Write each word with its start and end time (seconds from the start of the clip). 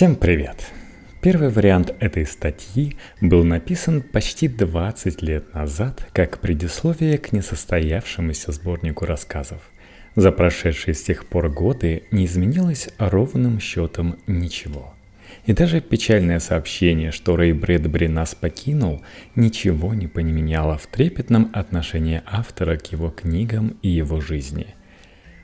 Всем 0.00 0.16
привет! 0.16 0.72
Первый 1.20 1.50
вариант 1.50 1.94
этой 2.00 2.24
статьи 2.24 2.96
был 3.20 3.44
написан 3.44 4.00
почти 4.00 4.48
20 4.48 5.20
лет 5.20 5.52
назад 5.52 6.06
как 6.14 6.38
предисловие 6.38 7.18
к 7.18 7.32
несостоявшемуся 7.32 8.50
сборнику 8.52 9.04
рассказов. 9.04 9.60
За 10.16 10.32
прошедшие 10.32 10.94
с 10.94 11.02
тех 11.02 11.26
пор 11.26 11.50
годы 11.50 12.04
не 12.12 12.24
изменилось 12.24 12.88
ровным 12.96 13.60
счетом 13.60 14.16
ничего. 14.26 14.94
И 15.44 15.52
даже 15.52 15.82
печальное 15.82 16.38
сообщение, 16.38 17.10
что 17.12 17.36
Рэй 17.36 17.52
Брэдбери 17.52 18.08
нас 18.08 18.34
покинул, 18.34 19.02
ничего 19.34 19.92
не 19.92 20.06
поменяло 20.06 20.78
в 20.78 20.86
трепетном 20.86 21.50
отношении 21.52 22.22
автора 22.24 22.78
к 22.78 22.90
его 22.90 23.10
книгам 23.10 23.76
и 23.82 23.90
его 23.90 24.22
жизни– 24.22 24.68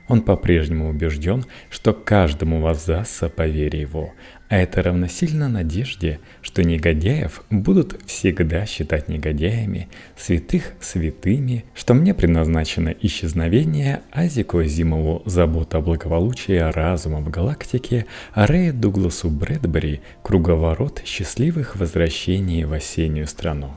он 0.07 0.21
по-прежнему 0.21 0.89
убежден, 0.89 1.45
что 1.69 1.93
каждому 1.93 2.61
воздастся 2.61 3.29
по 3.29 3.45
вере 3.45 3.81
его, 3.81 4.13
а 4.49 4.57
это 4.57 4.81
равносильно 4.81 5.49
надежде, 5.49 6.19
что 6.41 6.63
негодяев 6.63 7.43
будут 7.49 7.99
всегда 8.05 8.65
считать 8.65 9.09
негодяями, 9.09 9.89
святых 10.15 10.73
святыми, 10.79 11.65
что 11.75 11.93
мне 11.93 12.13
предназначено 12.13 12.89
исчезновение, 13.01 14.01
а 14.11 14.27
Зимову 14.27 15.21
забота 15.25 15.79
о 15.79 15.81
благополучии 15.81 16.57
разума 16.57 17.19
в 17.19 17.29
галактике, 17.29 18.05
а 18.33 18.47
Рэя 18.47 18.71
Дугласу 18.71 19.29
Брэдбери 19.29 20.01
круговорот 20.23 21.01
счастливых 21.05 21.75
возвращений 21.75 22.63
в 22.63 22.73
осеннюю 22.73 23.27
страну. 23.27 23.71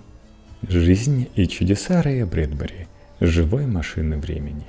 Жизнь 0.68 1.28
и 1.34 1.48
чудеса 1.48 2.02
Рэя 2.02 2.26
Брэдбери– 2.26 2.86
живой 3.20 3.66
машины 3.66 4.18
времени. 4.18 4.66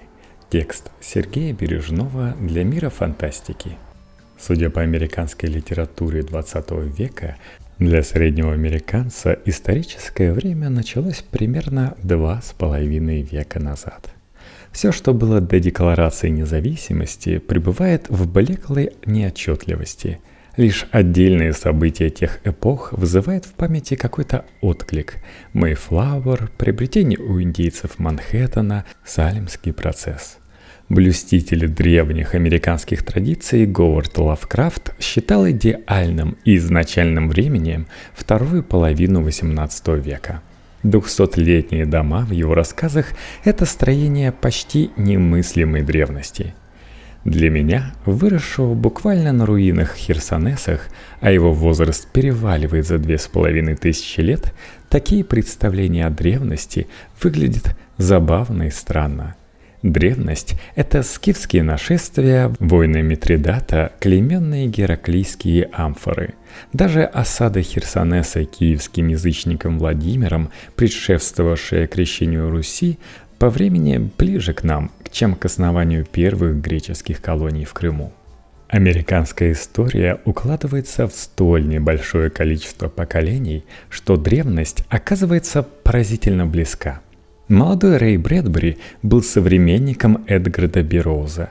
Текст 0.49 0.89
Сергея 0.99 1.53
Бережного 1.53 2.35
для 2.39 2.63
мира 2.63 2.89
фантастики– 2.89 3.77
Судя 4.41 4.71
по 4.71 4.81
американской 4.81 5.49
литературе 5.49 6.23
20 6.23 6.71
века, 6.97 7.37
для 7.77 8.01
среднего 8.01 8.53
американца 8.53 9.37
историческое 9.45 10.33
время 10.33 10.69
началось 10.69 11.21
примерно 11.21 11.95
два 12.01 12.41
с 12.41 12.51
половиной 12.51 13.21
века 13.21 13.59
назад. 13.59 14.09
Все, 14.71 14.91
что 14.91 15.13
было 15.13 15.41
до 15.41 15.59
Декларации 15.59 16.29
независимости, 16.29 17.37
пребывает 17.37 18.09
в 18.09 18.27
блеклой 18.27 18.93
неотчетливости. 19.05 20.19
Лишь 20.57 20.87
отдельные 20.91 21.53
события 21.53 22.09
тех 22.09 22.39
эпох 22.43 22.93
вызывают 22.93 23.45
в 23.45 23.53
памяти 23.53 23.95
какой-то 23.95 24.45
отклик. 24.61 25.17
Мэйфлауэр, 25.53 26.49
приобретение 26.57 27.19
у 27.19 27.39
индейцев 27.39 27.99
Манхэттена, 27.99 28.85
Салемский 29.05 29.71
процесс– 29.71 30.39
Блюститель 30.91 31.69
древних 31.69 32.35
американских 32.35 33.03
традиций 33.03 33.65
Говард 33.65 34.17
Лавкрафт 34.17 34.93
считал 34.99 35.49
идеальным 35.49 36.35
и 36.43 36.57
изначальным 36.57 37.29
временем 37.29 37.87
вторую 38.13 38.61
половину 38.61 39.25
XVIII 39.25 40.01
века. 40.01 40.41
Двухсотлетние 40.83 41.85
дома 41.85 42.25
в 42.25 42.31
его 42.31 42.55
рассказах– 42.55 43.05
это 43.45 43.65
строение 43.65 44.33
почти 44.33 44.91
немыслимой 44.97 45.81
древности. 45.81 46.53
Для 47.23 47.49
меня, 47.49 47.93
выросшего 48.05 48.73
буквально 48.73 49.31
на 49.31 49.45
руинах 49.45 49.95
Херсонесах, 49.95 50.89
а 51.21 51.31
его 51.31 51.53
возраст 51.53 52.05
переваливает 52.11 52.85
за 52.85 52.97
две 52.97 53.17
с 53.17 53.29
половиной 53.29 53.77
тысячи 53.77 54.19
лет, 54.19 54.53
такие 54.89 55.23
представления 55.23 56.05
о 56.05 56.09
древности 56.09 56.87
выглядят 57.23 57.77
забавно 57.97 58.63
и 58.63 58.71
странно– 58.71 59.35
Древность– 59.83 60.53
это 60.75 61.01
скифские 61.01 61.63
нашествия, 61.63 62.53
войны 62.59 63.01
Митридата, 63.01 63.91
клейменные 63.99 64.67
гераклийские 64.67 65.69
амфоры. 65.73 66.35
Даже 66.71 67.03
осада 67.03 67.63
Херсонеса 67.63 68.45
киевским 68.45 69.07
язычником 69.07 69.79
Владимиром, 69.79 70.51
предшествовавшая 70.75 71.87
крещению 71.87 72.51
Руси, 72.51 72.99
по 73.39 73.49
времени 73.49 74.11
ближе 74.19 74.53
к 74.53 74.63
нам, 74.63 74.91
чем 75.09 75.33
к 75.33 75.45
основанию 75.45 76.05
первых 76.05 76.61
греческих 76.61 77.19
колоний 77.19 77.65
в 77.65 77.73
Крыму. 77.73 78.13
Американская 78.67 79.51
история 79.51 80.21
укладывается 80.25 81.07
в 81.07 81.13
столь 81.13 81.67
небольшое 81.67 82.29
количество 82.29 82.87
поколений, 82.87 83.65
что 83.89 84.15
древность 84.15 84.85
оказывается 84.89 85.63
поразительно 85.63 86.45
близка– 86.45 87.01
Молодой 87.51 87.97
Рэй 87.97 88.15
Брэдбери 88.15 88.77
был 89.03 89.21
современником 89.21 90.23
Эдгарда 90.25 90.83
Бероуза. 90.83 91.49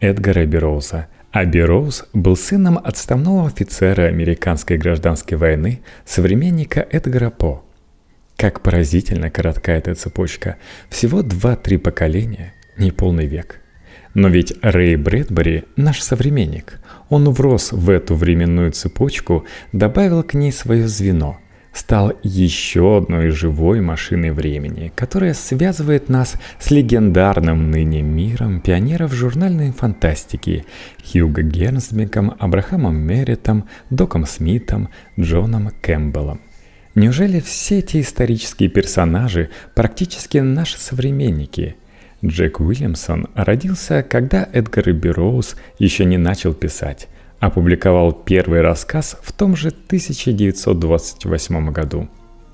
Эдгара 0.00 0.46
Бероуза, 0.46 1.08
а 1.30 1.44
Бероуз 1.44 2.06
был 2.14 2.34
сыном 2.34 2.78
отставного 2.82 3.46
офицера 3.46 4.04
американской 4.04 4.78
гражданской 4.78 5.36
войны, 5.36 5.82
современника 6.06 6.80
Эдгара 6.80 7.28
По. 7.28 7.62
Как 8.38 8.62
поразительно 8.62 9.28
коротка 9.28 9.72
эта 9.72 9.94
цепочка. 9.94 10.56
Всего 10.88 11.20
2-3 11.20 11.76
поколения, 11.76 12.54
не 12.78 12.90
полный 12.90 13.26
век. 13.26 13.60
Но 14.14 14.28
ведь 14.28 14.54
Рэй 14.62 14.96
Брэдбери– 14.96 15.64
наш 15.76 16.00
современник. 16.00 16.80
Он 17.10 17.28
врос 17.28 17.72
в 17.72 17.90
эту 17.90 18.14
временную 18.14 18.72
цепочку, 18.72 19.44
добавил 19.72 20.22
к 20.22 20.32
ней 20.32 20.52
свое 20.52 20.88
звено– 20.88 21.38
стал 21.72 22.12
еще 22.22 22.98
одной 22.98 23.30
живой 23.30 23.80
машиной 23.80 24.30
времени, 24.30 24.92
которая 24.94 25.34
связывает 25.34 26.08
нас 26.08 26.34
с 26.58 26.70
легендарным 26.70 27.70
ныне 27.70 28.02
миром 28.02 28.60
пионеров 28.60 29.12
журнальной 29.12 29.72
фантастики 29.72 30.66
Хьюго 31.04 31.42
Гернсбеком, 31.42 32.34
Абрахамом 32.38 32.96
Мерритом, 32.96 33.68
Доком 33.90 34.26
Смитом, 34.26 34.90
Джоном 35.18 35.70
Кэмпбеллом. 35.80 36.40
Неужели 36.94 37.40
все 37.40 37.78
эти 37.78 38.02
исторические 38.02 38.68
персонажи 38.68 39.48
практически 39.74 40.38
наши 40.38 40.78
современники? 40.78 41.76
Джек 42.24 42.60
Уильямсон 42.60 43.28
родился, 43.34 44.02
когда 44.02 44.46
Эдгар 44.52 44.92
Берроуз 44.92 45.56
еще 45.78 46.04
не 46.04 46.18
начал 46.18 46.52
писать– 46.52 47.08
опубликовал 47.42 48.12
первый 48.12 48.60
рассказ 48.60 49.18
в 49.20 49.32
том 49.32 49.56
же 49.56 49.70
1928 49.70 51.72
году, 51.72 52.08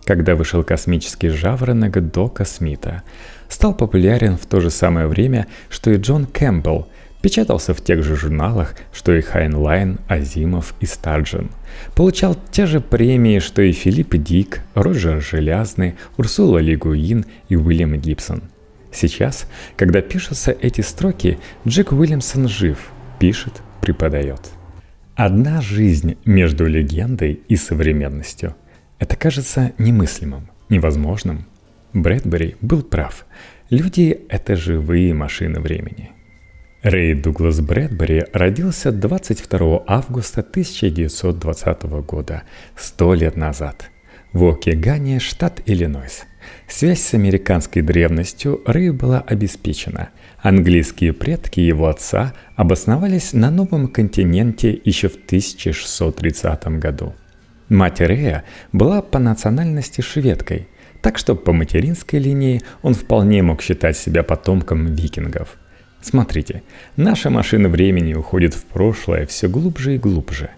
когда 0.04 0.34
вышел 0.34 0.64
космический 0.64 1.28
жаворонок 1.28 2.10
Дока 2.10 2.46
Смита. 2.46 3.02
Стал 3.50 3.74
популярен 3.74 4.38
в 4.38 4.46
то 4.46 4.60
же 4.60 4.70
самое 4.70 5.06
время, 5.06 5.46
что 5.68 5.90
и 5.90 5.98
Джон 5.98 6.24
Кэмпбелл, 6.24 6.88
печатался 7.20 7.74
в 7.74 7.84
тех 7.84 8.02
же 8.02 8.16
журналах, 8.16 8.76
что 8.90 9.14
и 9.14 9.20
Хайнлайн, 9.20 9.98
Азимов 10.08 10.72
и 10.80 10.86
Старджон. 10.86 11.50
Получал 11.94 12.34
те 12.50 12.64
же 12.64 12.80
премии, 12.80 13.40
что 13.40 13.60
и 13.60 13.72
Филипп 13.72 14.16
Дик, 14.16 14.62
Роджер 14.72 15.20
Желязный, 15.20 15.96
Урсула 16.16 16.58
Ле 16.58 16.81
Гуин 16.81 17.26
и 17.50 17.56
Уильям 17.56 17.94
Гибсон. 17.96 18.44
Сейчас, 18.90 19.46
когда 19.76 20.00
пишутся 20.00 20.56
эти 20.62 20.80
строки, 20.80 21.38
Джек 21.66 21.92
Уильямсон 21.92 22.48
жив, 22.48 22.78
пишет, 23.18 23.52
преподает– 23.82 24.40
Одна 25.18 25.60
жизнь 25.60 26.16
между 26.24 26.66
легендой 26.66 27.40
и 27.48 27.56
современностью. 27.56 28.54
Это 29.00 29.16
кажется 29.16 29.72
немыслимым, 29.76 30.48
невозможным. 30.68 31.44
Брэдбери 31.92 32.54
был 32.60 32.84
прав. 32.84 33.26
Люди— 33.68 34.20
это 34.28 34.54
живые 34.54 35.14
машины 35.14 35.58
времени. 35.58 36.12
Рэй 36.84 37.14
Дуглас 37.14 37.60
Брэдбери 37.60 38.26
родился 38.32 38.92
22 38.92 39.82
августа 39.88 40.42
1920 40.42 41.82
года, 42.06 42.44
сто 42.76 43.12
лет 43.12 43.36
назад, 43.36 43.90
в 44.32 44.44
Окегане, 44.44 45.18
штат 45.18 45.62
Иллинойс. 45.66 46.26
Связь 46.68 47.02
с 47.02 47.14
американской 47.14 47.82
древностью 47.82 48.62
Рэю 48.66 48.94
была 48.94 49.20
обеспечена— 49.20 50.10
Английские 50.40 51.12
предки 51.12 51.58
его 51.58 51.88
отца 51.88 52.32
обосновались 52.54 53.32
на 53.32 53.50
новом 53.50 53.88
континенте 53.88 54.80
еще 54.84 55.08
в 55.08 55.16
1630 55.16 56.78
году. 56.78 57.14
Мать 57.68 58.00
Рея 58.00 58.44
была 58.72 59.02
по 59.02 59.18
национальности 59.18 60.00
шведкой, 60.00 60.68
так 61.02 61.18
что 61.18 61.34
по 61.34 61.52
материнской 61.52 62.20
линии 62.20 62.62
он 62.82 62.94
вполне 62.94 63.42
мог 63.42 63.62
считать 63.62 63.96
себя 63.96 64.22
потомком 64.22 64.86
викингов. 64.94 65.56
Смотрите, 66.00 66.62
наша 66.96 67.30
машина 67.30 67.68
времени 67.68 68.14
уходит 68.14 68.54
в 68.54 68.64
прошлое 68.64 69.26
все 69.26 69.48
глубже 69.48 69.96
и 69.96 69.98
глубже. 69.98 70.50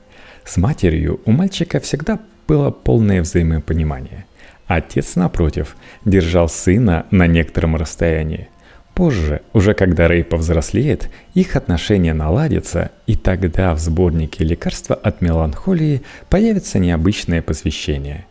С 0.44 0.58
матерью 0.58 1.20
у 1.24 1.32
мальчика 1.32 1.80
всегда 1.80 2.20
было 2.46 2.70
полное 2.70 3.22
взаимопонимание. 3.22 4.26
Отец, 4.70 5.16
напротив, 5.16 5.76
держал 6.04 6.48
сына 6.48 7.04
на 7.10 7.26
некотором 7.26 7.74
расстоянии– 7.74 8.48
Позже, 8.94 9.40
уже 9.54 9.72
когда 9.72 10.08
Рэй 10.08 10.24
повзрослеет, 10.24 11.08
их 11.32 11.56
отношения 11.56 12.12
наладятся, 12.12 12.90
и 13.06 13.16
тогда 13.16 13.74
в 13.74 13.78
сборнике 13.78 14.44
«Лекарства 14.44 14.94
от 14.94 15.22
меланхолии» 15.22 16.02
появится 16.28 16.78
необычное 16.78 17.40
посвящение. 17.40 18.26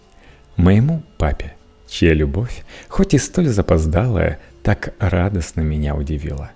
Моему 0.57 1.01
папе, 1.17 1.53
чья 1.87 2.13
любовь, 2.13 2.63
хоть 2.87 3.15
и 3.15 3.17
столь 3.17 3.47
запоздалая, 3.47 4.37
так 4.61 4.93
радостно 4.99 5.61
меня 5.61 5.95
удивила. 5.95 6.51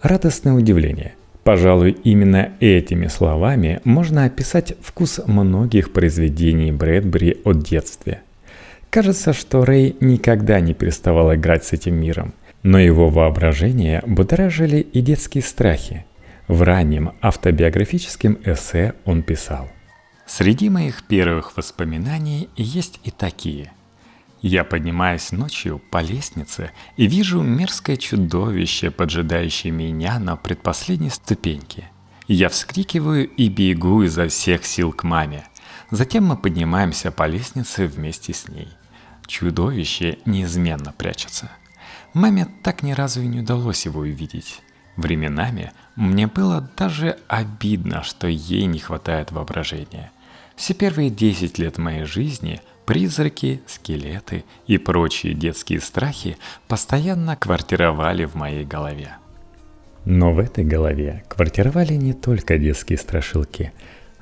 Радостное 0.00 0.54
удивление, 0.54 1.14
Пожалуй, 1.44 1.96
именно 2.04 2.52
этими 2.60 3.06
словами 3.06 3.80
можно 3.84 4.24
описать 4.24 4.74
вкус 4.80 5.20
многих 5.26 5.92
произведений 5.92 6.72
Брэдбери 6.72 7.38
от 7.44 7.62
детства. 7.62 8.18
Кажется, 8.92 9.32
что 9.32 9.64
Рэй 9.64 9.96
никогда 10.00 10.60
не 10.60 10.74
переставал 10.74 11.34
играть 11.34 11.64
с 11.64 11.72
этим 11.72 11.94
миром, 11.94 12.34
но 12.62 12.78
его 12.78 13.08
воображение 13.08 14.02
будоражили 14.06 14.80
и 14.80 15.00
детские 15.00 15.42
страхи. 15.42 16.04
В 16.46 16.60
раннем 16.60 17.14
автобиографическом 17.22 18.36
эссе 18.44 18.92
он 19.06 19.22
писал 19.22 19.70
«Среди 20.26 20.68
моих 20.68 21.04
первых 21.04 21.56
воспоминаний 21.56 22.50
есть 22.54 23.00
и 23.02 23.10
такие– 23.10 23.72
я 24.42 24.62
поднимаюсь 24.62 25.32
ночью 25.32 25.80
по 25.90 26.02
лестнице 26.02 26.72
и 26.98 27.06
вижу 27.06 27.40
мерзкое 27.40 27.96
чудовище, 27.96 28.90
поджидающее 28.90 29.72
меня 29.72 30.18
на 30.18 30.36
предпоследней 30.36 31.10
ступеньке. 31.10 31.88
Я 32.28 32.50
вскрикиваю 32.50 33.26
и 33.26 33.48
бегу 33.48 34.02
изо 34.02 34.28
всех 34.28 34.66
сил 34.66 34.92
к 34.92 35.04
маме. 35.04 35.46
Затем 35.90 36.24
мы 36.24 36.36
поднимаемся 36.36 37.10
по 37.10 37.26
лестнице 37.26 37.86
вместе 37.86 38.34
с 38.34 38.48
ней. 38.48 38.68
Чудовище 39.26 40.18
неизменно 40.24 40.92
прячется. 40.96 41.50
Маме 42.14 42.48
так 42.62 42.82
ни 42.82 42.92
разу 42.92 43.22
и 43.22 43.26
не 43.26 43.40
удалось 43.40 43.84
его 43.86 44.00
увидеть. 44.00 44.60
Временами 44.96 45.72
мне 45.96 46.26
было 46.26 46.68
даже 46.76 47.18
обидно, 47.28 48.02
что 48.02 48.26
ей 48.26 48.66
не 48.66 48.78
хватает 48.78 49.32
воображения. 49.32 50.12
Все 50.56 50.74
первые 50.74 51.10
10 51.10 51.58
лет 51.58 51.78
моей 51.78 52.04
жизни– 52.04 52.60
Призраки, 52.84 53.62
скелеты 53.66 54.44
и 54.66 54.76
прочие 54.76 55.34
детские 55.34 55.80
страхи 55.80 56.36
постоянно 56.66 57.36
квартировали 57.36 58.24
в 58.24 58.34
моей 58.34 58.64
голове. 58.64 59.16
Но 60.04 60.32
в 60.32 60.40
этой 60.40 60.64
голове 60.64 61.22
квартировали 61.28 61.94
не 61.94 62.12
только 62.12 62.58
детские 62.58 62.98
страшилки. 62.98 63.72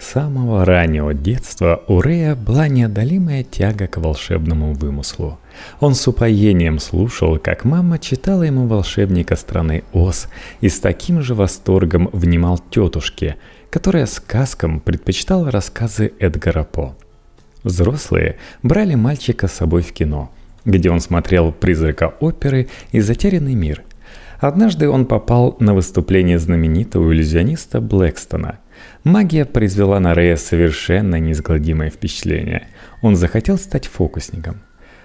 С 0.00 0.12
самого 0.12 0.64
раннего 0.64 1.14
детства 1.14 1.84
у 1.86 2.00
Рея 2.00 2.34
была 2.34 2.66
неодолимая 2.66 3.44
тяга 3.44 3.86
к 3.86 3.98
волшебному 3.98 4.72
вымыслу. 4.72 5.38
Он 5.78 5.94
с 5.94 6.08
упоением 6.08 6.78
слушал, 6.80 7.38
как 7.38 7.64
мама 7.64 7.98
читала 7.98 8.42
ему 8.42 8.66
волшебника 8.66 9.36
страны 9.36 9.84
Оз 9.92 10.28
и 10.60 10.68
с 10.68 10.80
таким 10.80 11.22
же 11.22 11.34
восторгом 11.34 12.08
внимал 12.12 12.58
тетушке, 12.58 13.36
которая 13.70 14.06
сказкам 14.06 14.80
предпочитала 14.80 15.50
рассказы 15.52 16.12
Эдгара 16.18 16.64
По– 16.64 16.96
Взрослые 17.62 18.36
брали 18.62 18.94
мальчика 18.94 19.46
с 19.46 19.52
собой 19.52 19.82
в 19.82 19.92
кино, 19.92 20.30
где 20.64 20.90
он 20.90 21.00
смотрел 21.00 21.52
«Призрака 21.52 22.14
оперы» 22.20 22.68
и 22.92 23.00
«Затерянный 23.00 23.54
мир». 23.54 23.82
Однажды 24.38 24.88
он 24.88 25.04
попал 25.04 25.56
на 25.60 25.74
выступление 25.74 26.38
знаменитого 26.38 27.12
иллюзиониста 27.12 27.82
Блэкстона. 27.82 28.60
Магия 29.04 29.44
произвела 29.44 30.00
на 30.00 30.14
Рэя 30.14 30.36
совершенно 30.36 31.16
неизгладимое 31.16 31.90
впечатление. 31.90 32.68
Он 33.02 33.16
захотел 33.16 33.58
стать 33.58 33.86
фокусником. 33.86 34.60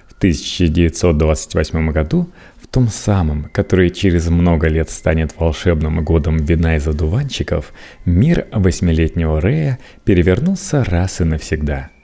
В 0.08 0.18
1928 0.18 1.92
году, 1.92 2.30
в 2.62 2.68
том 2.68 2.88
самом, 2.88 3.50
который 3.52 3.90
через 3.90 4.30
много 4.30 4.68
лет 4.68 4.90
станет 4.90 5.36
волшебным 5.38 6.04
годом 6.04 6.38
вина 6.38 6.78
из 6.78 6.88
одуванчиков, 6.88 7.74
мир 8.06 8.48
восьмилетнего 8.52 9.42
Рэя 9.42 9.80
перевернулся 10.04 10.84
раз 10.84 11.22
и 11.22 11.24
навсегда– 11.24 11.90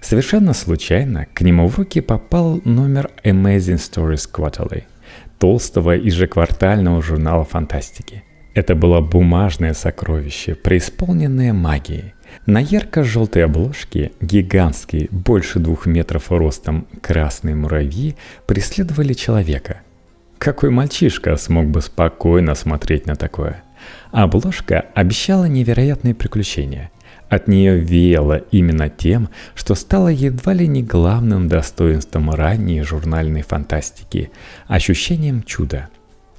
Совершенно 0.00 0.54
случайно 0.54 1.26
к 1.34 1.42
нему 1.42 1.68
в 1.68 1.78
руки 1.78 2.00
попал 2.00 2.60
номер 2.64 3.10
Amazing 3.22 3.76
Stories 3.76 4.28
Quarterly, 4.32 4.84
толстого 5.38 5.92
ежеквартального 5.92 7.02
журнала 7.02 7.44
фантастики. 7.44 8.24
Это 8.54 8.74
было 8.74 9.00
бумажное 9.00 9.74
сокровище, 9.74 10.54
преисполненное 10.54 11.52
магией. 11.52 12.14
На 12.46 12.60
ярко-желтой 12.60 13.44
обложке 13.44 14.12
гигантские, 14.20 15.08
больше 15.10 15.58
двух 15.58 15.86
метров 15.86 16.30
ростом 16.30 16.86
красные 17.00 17.54
муравьи 17.54 18.16
преследовали 18.46 19.12
человека. 19.12 19.80
Какой 20.38 20.70
мальчишка 20.70 21.36
смог 21.36 21.66
бы 21.66 21.82
спокойно 21.82 22.54
смотреть 22.54 23.06
на 23.06 23.16
такое? 23.16 23.62
Обложка 24.10 24.86
обещала 24.94 25.44
невероятные 25.46 26.14
приключения– 26.14 26.90
от 27.30 27.46
нее 27.46 27.78
веяло 27.78 28.38
именно 28.50 28.88
тем, 28.88 29.28
что 29.54 29.76
стало 29.76 30.08
едва 30.08 30.52
ли 30.52 30.66
не 30.66 30.82
главным 30.82 31.46
достоинством 31.46 32.30
ранней 32.32 32.82
журнальной 32.82 33.42
фантастики– 33.42 34.32
ощущением 34.66 35.44
чуда. 35.44 35.88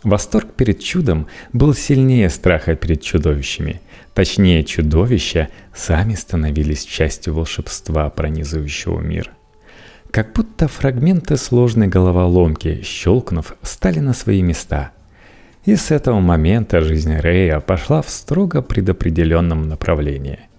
Восторг 0.03 0.53
перед 0.53 0.80
чудом 0.80 1.27
был 1.53 1.74
сильнее 1.74 2.30
страха 2.30 2.75
перед 2.75 3.01
чудовищами. 3.01 3.81
Точнее, 4.13 4.63
чудовища 4.63 5.50
сами 5.74 6.15
становились 6.15 6.83
частью 6.83 7.36
волшебства, 7.36 8.09
пронизывающего 8.09 9.00
мир. 9.00 9.31
Как 10.09 10.33
будто 10.33 10.68
фрагменты 10.68 11.38
сложной 11.38 11.88
головоломки, 11.88 12.81
щелкнув, 12.83 13.56
стали 13.62 14.00
на 14.00 14.13
свои 14.13 14.42
места. 14.42 14.92
И 15.65 15.75
с 15.75 15.92
этого 15.92 16.19
момента 16.19 16.81
жизнь 16.81 17.15
Рэя 17.15 17.59
пошла 17.59 18.01
в 18.01 18.09
строго 18.09 18.62
предопределенном 18.62 19.69
направлении– 19.69 20.39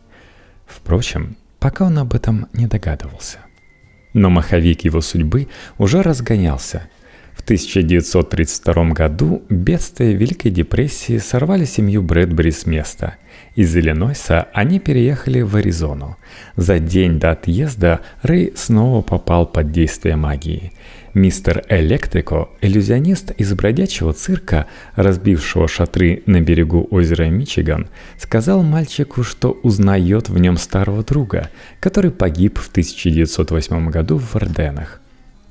Впрочем, 0.72 1.36
пока 1.58 1.86
он 1.86 1.98
об 1.98 2.14
этом 2.14 2.46
не 2.52 2.66
догадывался. 2.66 3.38
Но 4.14 4.30
маховик 4.30 4.84
его 4.84 5.00
судьбы 5.00 5.48
уже 5.78 6.02
разгонялся. 6.02 6.88
В 7.42 7.44
1932 7.44 8.90
году 8.90 9.42
бедствия 9.48 10.14
Великой 10.14 10.52
депрессии 10.52 11.18
сорвали 11.18 11.64
семью 11.64 12.00
Брэдбери 12.00 12.52
с 12.52 12.66
места. 12.66 13.16
Из 13.56 13.76
Иллинойса 13.76 14.46
они 14.52 14.78
переехали 14.78 15.40
в 15.40 15.56
Аризону. 15.56 16.18
За 16.54 16.78
день 16.78 17.18
до 17.18 17.32
отъезда 17.32 17.98
Рэй 18.22 18.52
снова 18.54 19.02
попал 19.02 19.46
под 19.46 19.72
действие 19.72 20.14
магии– 20.14 20.72
Мистер 21.14 21.62
Электрико, 21.68 22.48
иллюзионист 22.62 23.32
из 23.32 23.52
бродячего 23.52 24.14
цирка, 24.14 24.66
разбившего 24.94 25.68
шатры 25.68 26.22
на 26.24 26.40
берегу 26.40 26.88
озера 26.90 27.24
Мичиган, 27.24 27.88
сказал 28.18 28.62
мальчику, 28.62 29.22
что 29.22 29.50
узнает 29.62 30.30
в 30.30 30.38
нем 30.38 30.56
старого 30.56 31.04
друга, 31.04 31.50
который 31.80 32.12
погиб 32.12 32.58
в 32.58 32.70
1908 32.70 33.90
году 33.90 34.16
в 34.16 34.34
Орденах. 34.36 35.01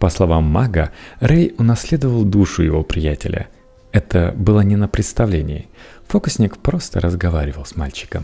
По 0.02 0.10
словам 0.10 0.46
мага, 0.46 0.92
Рэй 1.20 1.54
унаследовал 1.60 2.24
душу 2.24 2.64
его 2.64 2.82
приятеля. 2.82 3.50
Это 3.92 4.34
было 4.36 4.62
не 4.62 4.76
на 4.76 4.88
представлении. 4.88 5.70
Фокусник 6.08 6.58
просто 6.58 7.00
разговаривал 7.00 7.66
с 7.66 7.76
мальчиком. 7.76 8.24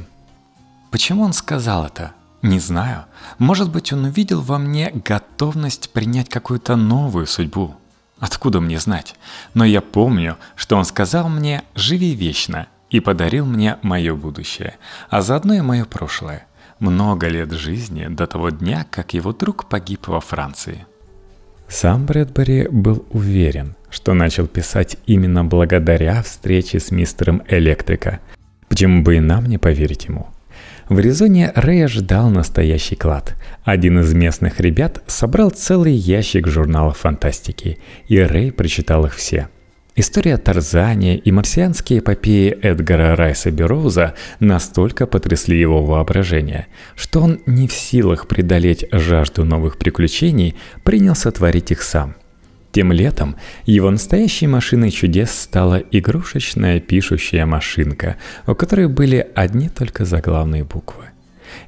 Почему 0.90 1.22
он 1.22 1.34
сказал 1.34 1.86
это? 1.86 2.14
Не 2.42 2.58
знаю. 2.58 3.06
Может 3.38 3.72
быть, 3.72 3.94
он 3.94 4.06
увидел 4.06 4.42
во 4.42 4.58
мне 4.58 4.92
готовность 5.06 5.92
принять 5.92 6.30
какую-то 6.30 6.76
новую 6.76 7.28
судьбу. 7.28 7.76
Откуда 8.18 8.60
мне 8.60 8.80
знать? 8.80 9.14
Но 9.54 9.64
я 9.64 9.82
помню, 9.82 10.38
что 10.56 10.78
он 10.78 10.84
сказал 10.84 11.30
мне 11.30 11.62
«живи 11.76 12.16
вечно» 12.16 12.66
и 12.90 13.00
подарил 13.02 13.46
мне 13.46 13.78
мое 13.84 14.16
будущее, 14.16 14.78
а 15.12 15.22
заодно 15.22 15.54
и 15.54 15.62
мое 15.62 15.86
прошлое. 15.86 16.48
Много 16.80 17.28
лет 17.28 17.52
жизни 17.52 18.08
до 18.08 18.26
того 18.26 18.50
дня, 18.50 18.88
как 18.90 19.14
его 19.14 19.32
друг 19.32 19.66
погиб 19.66 20.08
во 20.08 20.22
Франции. 20.22 20.88
Сам 21.68 22.06
Брэдбери 22.06 22.68
был 22.70 23.06
уверен, 23.12 23.76
что 23.90 24.14
начал 24.14 24.48
писать 24.48 24.98
именно 25.06 25.44
благодаря 25.44 26.22
встрече 26.24 26.80
с 26.80 26.92
мистером 26.92 27.44
Электрика. 27.50 28.20
Почему 28.70 29.04
бы 29.04 29.18
и 29.18 29.20
нам 29.20 29.46
не 29.46 29.58
поверить 29.58 30.06
ему– 30.06 30.28
в 30.90 31.00
Аризоне 31.00 31.52
Рэя 31.54 31.90
ждал 31.90 32.30
настоящий 32.30 32.96
клад. 32.96 33.36
Один 33.66 34.00
из 34.00 34.14
местных 34.14 34.62
ребят 34.62 35.04
собрал 35.06 35.50
целый 35.50 35.94
ящик 35.94 36.48
журналов 36.48 37.00
фантастики, 37.00 37.80
и 38.08 38.20
Рэй 38.20 38.54
прочитал 38.54 39.06
их 39.06 39.16
все. 39.16 39.50
История 40.00 40.38
Тарзания 40.38 41.16
и 41.16 41.32
марсианские 41.32 42.00
эпопеи 42.00 42.56
Эдгара 42.62 43.16
Райса 43.16 43.50
Бероуза 43.50 44.14
настолько 44.40 45.08
потрясли 45.08 45.60
его 45.60 45.84
воображение, 45.84 46.68
что 46.96 47.20
он 47.22 47.40
не 47.48 47.68
в 47.68 47.74
силах 47.74 48.28
преодолеть 48.28 48.86
жажду 48.92 49.44
новых 49.44 49.80
приключений, 49.80 50.56
принялся 50.84 51.32
творить 51.32 51.72
их 51.72 51.82
сам– 51.82 52.16
тем 52.74 52.92
летом 52.92 53.38
его 53.66 53.90
настоящей 53.90 54.46
машиной 54.46 54.92
чудес 54.92 55.32
стала 55.32 55.78
игрушечная 55.78 56.80
пишущая 56.80 57.48
машинка, 57.48 58.18
у 58.46 58.54
которой 58.54 58.88
были 58.88 59.28
одни 59.34 59.68
только 59.68 60.06
заглавные 60.06 60.64
буквы. 60.64 61.06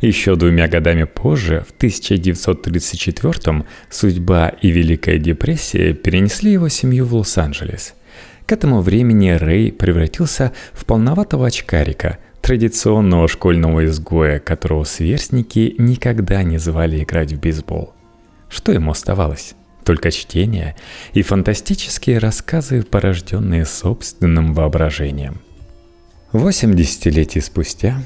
Еще 0.01 0.35
двумя 0.35 0.67
годами 0.67 1.05
позже, 1.05 1.65
в 1.67 1.81
1934-м, 1.81 3.65
судьба 3.89 4.49
и 4.49 4.69
Великая 4.69 5.17
депрессия 5.17 5.93
перенесли 5.93 6.51
его 6.51 6.69
семью 6.69 7.05
в 7.05 7.15
Лос-Анджелес. 7.15 7.95
К 8.49 8.53
этому 8.53 8.81
времени 8.81 9.29
Рэй 9.29 9.71
превратился 9.71 10.53
в 10.73 10.85
полноватого 10.85 11.45
очкарика, 11.45 12.17
традиционного 12.41 13.27
школьного 13.27 13.85
изгоя, 13.85 14.39
которого 14.39 14.85
сверстники 14.85 15.75
никогда 15.77 16.41
не 16.41 16.57
звали 16.57 17.03
играть 17.03 17.31
в 17.31 17.39
бейсбол. 17.39 17.93
Что 18.49 18.71
ему 18.71 18.89
оставалось? 18.89 19.53
только 19.85 20.09
чтение 20.11 20.75
и 21.13 21.21
фантастические 21.21 22.17
рассказы, 22.17 22.81
порожденные 22.81 23.65
собственным 23.65 24.55
воображением. 24.55 25.41
Восемь 26.31 26.75
десятилетий 26.75 27.41
спустя... 27.41 28.01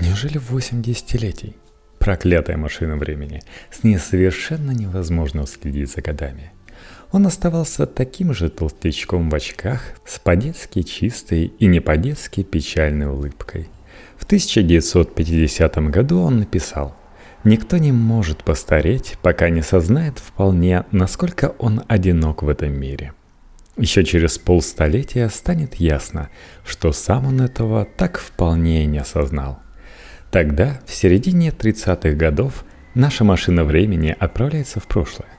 Неужели 0.00 0.38
восемь 0.38 0.82
десятилетий? 0.82 1.56
Проклятая 2.00 2.56
машина 2.56 2.96
времени. 2.96 3.42
С 3.70 3.84
ней 3.84 3.98
совершенно 3.98 4.72
невозможно 4.72 5.46
следить 5.46 5.92
за 5.92 6.00
годами. 6.00 6.52
Он 7.12 7.26
оставался 7.26 7.86
таким 7.86 8.34
же 8.34 8.50
толстячком 8.50 9.30
в 9.30 9.34
очках, 9.34 9.80
с 10.04 10.18
по-детски 10.18 10.82
чистой 10.82 11.52
и 11.58 11.66
не 11.66 11.80
по-детски 11.80 12.42
печальной 12.42 13.06
улыбкой. 13.06 13.68
В 14.16 14.24
1950 14.24 15.76
году 15.90 16.20
он 16.20 16.40
написал 16.40 16.96
«Никто 17.44 17.76
не 17.76 17.92
может 17.92 18.42
постареть, 18.42 19.14
пока 19.22 19.50
не 19.50 19.62
сознает 19.62 20.18
вполне, 20.18 20.84
насколько 20.90 21.54
он 21.58 21.82
одинок 21.86 22.42
в 22.42 22.48
этом 22.48 22.72
мире». 22.72 23.12
Еще 23.76 24.04
через 24.04 24.38
полстолетия 24.38 25.28
станет 25.28 25.74
ясно, 25.74 26.30
что 26.64 26.92
сам 26.92 27.26
он 27.26 27.42
этого 27.42 27.84
так 27.84 28.18
вполне 28.18 28.84
и 28.84 28.86
не 28.86 28.98
осознал. 28.98 29.60
Тогда, 30.30 30.80
в 30.86 30.94
середине 30.94 31.50
30-х 31.50 32.12
годов, 32.12 32.64
наша 32.94 33.22
машина 33.22 33.64
времени 33.64 34.16
отправляется 34.18 34.80
в 34.80 34.86
прошлое. 34.86 35.35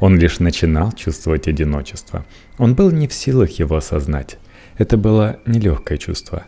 Он 0.00 0.18
лишь 0.18 0.40
начинал 0.40 0.92
чувствовать 0.92 1.46
одиночество. 1.46 2.26
Он 2.58 2.74
был 2.74 2.90
не 2.90 3.06
в 3.06 3.12
силах 3.12 3.50
его 3.52 3.76
осознать. 3.76 4.38
Это 4.78 4.96
было 4.96 5.38
нелегкое 5.46 5.98
чувство. 5.98 6.44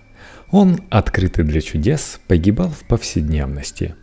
Он, 0.51 0.81
открытый 0.91 1.45
для 1.45 1.61
чудес, 1.61 2.21
погибал 2.27 2.71
в 2.71 2.87
повседневности. 2.87 3.95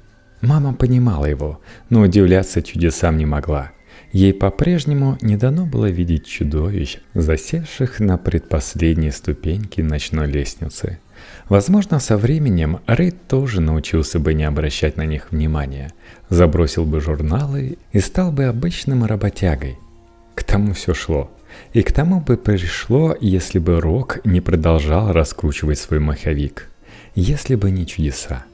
Мама 0.41 0.73
понимала 0.73 1.25
его, 1.25 1.59
но 1.89 2.01
удивляться 2.01 2.61
чудесам 2.61 3.17
не 3.17 3.25
могла– 3.25 3.71
Ей 4.11 4.33
по-прежнему 4.33 5.17
не 5.21 5.37
дано 5.37 5.67
было 5.67 5.89
видеть 5.89 6.25
чудовищ, 6.25 6.97
засевших 7.13 7.99
на 7.99 8.17
предпоследней 8.17 9.11
ступеньке 9.11 9.83
ночной 9.83 10.27
лестницы. 10.27 10.99
Возможно, 11.49 11.99
со 11.99 12.15
временем 12.15 12.79
Рэй 12.85 13.09
тоже 13.09 13.59
научился 13.59 14.19
бы 14.19 14.35
не 14.35 14.43
обращать 14.43 14.97
на 14.97 15.05
них 15.05 15.31
внимания, 15.31 15.91
забросил 16.29 16.85
бы 16.85 17.01
журналы 17.01 17.79
и 17.91 17.99
стал 17.99 18.31
бы 18.31 18.45
обычным 18.45 19.03
работягой. 19.03 19.79
К 20.35 20.43
тому 20.43 20.73
все 20.73 20.93
шло. 20.93 21.31
И 21.73 21.81
к 21.81 21.91
тому 21.91 22.21
бы 22.21 22.37
пришло, 22.37 23.15
если 23.19 23.57
бы 23.57 23.81
Рок 23.81 24.19
не 24.23 24.41
продолжал 24.41 25.11
раскручивать 25.11 25.79
свой 25.79 25.99
маховик. 25.99 26.69
Если 27.15 27.55
бы 27.55 27.71
не 27.71 27.87
чудеса. 27.87 28.45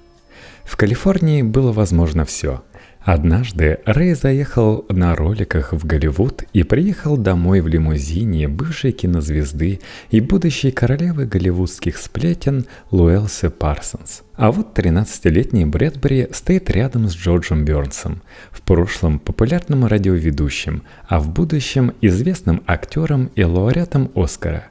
В 0.64 0.78
Калифорнии 0.78 1.42
было 1.42 1.74
возможно 1.74 2.24
все– 2.24 2.64
Однажды 3.06 3.82
Рэй 3.86 4.16
заехал 4.16 4.84
на 4.90 5.16
роликах 5.16 5.74
в 5.74 5.86
Голливуд 5.86 6.42
и 6.54 6.64
приехал 6.64 7.18
домой 7.18 7.62
в 7.62 7.68
лимузине 7.68 8.48
бывшей 8.48 8.94
кинозвезды 8.94 9.80
и 10.10 10.20
будущей 10.22 10.72
королевы 10.72 11.28
голливудских 11.28 11.98
сплетен 11.98 12.66
Луэлсы 12.90 13.52
Парсонс. 13.52 14.24
А 14.34 14.52
вот 14.52 14.76
13-летний 14.76 15.66
Брэдбери 15.66 16.30
стоит 16.32 16.72
рядом 16.72 17.08
с 17.08 17.16
Джорджем 17.16 17.64
Бёрнсом, 17.64 18.24
в 18.50 18.64
прошлом 18.64 19.20
популярным 19.20 19.86
радиоведущим, 19.86 20.82
а 21.08 21.20
в 21.20 21.30
будущем 21.30 21.94
известным 22.02 22.64
актером 22.66 23.30
и 23.36 23.44
лауреатом 23.44 24.10
Оскара. 24.16 24.70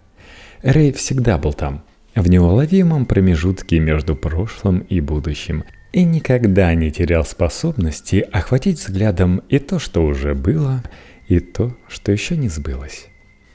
Рэй 0.65 0.93
всегда 0.93 1.39
был 1.39 1.53
там, 1.53 1.85
в 2.17 2.29
неуловимом 2.29 3.07
промежутке 3.07 3.79
между 3.79 4.17
прошлым 4.17 4.81
и 4.81 4.99
будущем– 5.01 5.63
и 5.95 6.03
никогда 6.03 6.75
не 6.75 6.91
терял 6.91 7.25
способности 7.25 8.17
охватить 8.33 8.81
взглядом 8.81 9.43
и 9.49 9.61
то, 9.61 9.79
что 9.79 10.05
уже 10.05 10.35
было, 10.35 10.83
и 11.29 11.39
то, 11.39 11.77
что 11.87 12.11
еще 12.11 12.37
не 12.37 12.49
сбылось. 12.49 13.07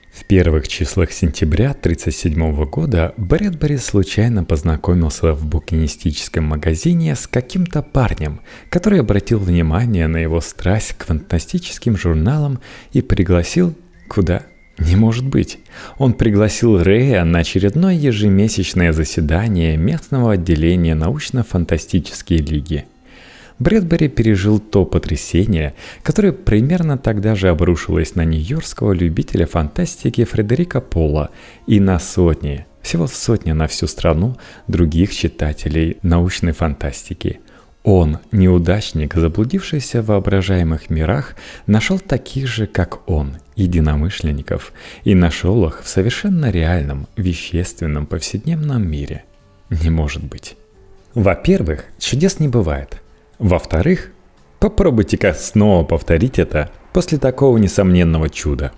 В 0.09 0.23
первых 0.23 0.69
числах 0.69 1.11
сентября 1.11 1.71
1937 1.71 2.65
года 2.65 3.13
Брэдбери 3.17 3.75
случайно 3.75 4.45
познакомился 4.45 5.33
в 5.33 5.45
букинистическом 5.45 6.45
магазине 6.45 7.13
с 7.13 7.27
каким-то 7.27 7.81
парнем, 7.81 8.39
который 8.69 9.01
обратил 9.01 9.39
внимание 9.39 10.07
на 10.07 10.17
его 10.17 10.39
страсть 10.39 10.93
к 10.93 11.07
фантастическим 11.07 11.97
журналам 11.97 12.61
и 12.93 13.01
пригласил 13.01 13.75
куда 14.07 14.43
не 14.79 14.95
может 14.95 15.25
быть. 15.25 15.59
Он 15.97 16.13
пригласил 16.13 16.81
Рэя 16.81 17.23
на 17.23 17.39
очередное 17.39 17.93
ежемесячное 17.93 18.93
заседание 18.93 19.77
местного 19.77 20.33
отделения 20.33 20.95
научно-фантастической 20.95 22.37
лиги. 22.37 22.85
Брэдбери 23.59 24.07
пережил 24.07 24.59
то 24.59 24.85
потрясение, 24.85 25.73
которое 26.01 26.31
примерно 26.31 26.97
тогда 26.97 27.35
же 27.35 27.49
обрушилось 27.49 28.15
на 28.15 28.23
нью-йоркского 28.23 28.93
любителя 28.93 29.45
фантастики 29.45 30.23
Фредерика 30.23 30.79
Пола 30.79 31.29
и 31.67 31.81
на 31.81 31.99
сотни, 31.99 32.65
всего 32.81 33.07
сотни 33.07 33.51
на 33.51 33.67
всю 33.67 33.87
страну 33.87 34.37
других 34.67 35.13
читателей 35.13 35.97
научной 36.01 36.53
фантастики– 36.53 37.39
он, 37.83 38.19
неудачник, 38.31 39.15
заблудившийся 39.15 40.01
в 40.01 40.07
воображаемых 40.07 40.89
мирах, 40.89 41.35
нашел 41.65 41.97
таких 41.97 42.47
же, 42.47 42.67
как 42.67 43.09
он, 43.09 43.37
единомышленников, 43.59 44.73
и 45.03 45.15
нашел 45.15 45.65
их 45.67 45.83
в 45.83 45.87
совершенно 45.87 46.49
реальном, 46.49 47.07
вещественном, 47.15 48.05
повседневном 48.05 48.87
мире. 48.89 49.25
Не 49.69 49.89
может 49.89 50.23
быть. 50.23 50.55
Во-первых, 51.13 51.85
чудес 51.99 52.39
не 52.39 52.47
бывает. 52.47 53.01
Во-вторых, 53.37 54.11
попробуйте-ка 54.59 55.33
снова 55.33 55.83
повторить 55.83 56.39
это 56.39 56.71
после 56.93 57.17
такого 57.17 57.57
несомненного 57.57 58.29
чуда. 58.29 58.71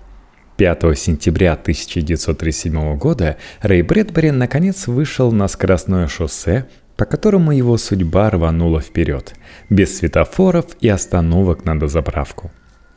5 0.56 0.98
сентября 0.98 1.52
1937 1.54 2.96
года 2.98 3.38
Рэй 3.62 3.82
Брэдбери 3.82 4.30
наконец 4.30 4.86
вышел 4.86 5.32
на 5.32 5.48
скоростное 5.48 6.08
шоссе 6.08 6.66
по 6.96 7.04
которому 7.04 7.52
его 7.52 7.76
судьба 7.78 8.30
рванула 8.30 8.80
вперед, 8.80 9.34
без 9.70 9.98
светофоров 9.98 10.66
и 10.80 10.88
остановок 10.88 11.64
на 11.64 11.78
дозаправку. 11.78 12.52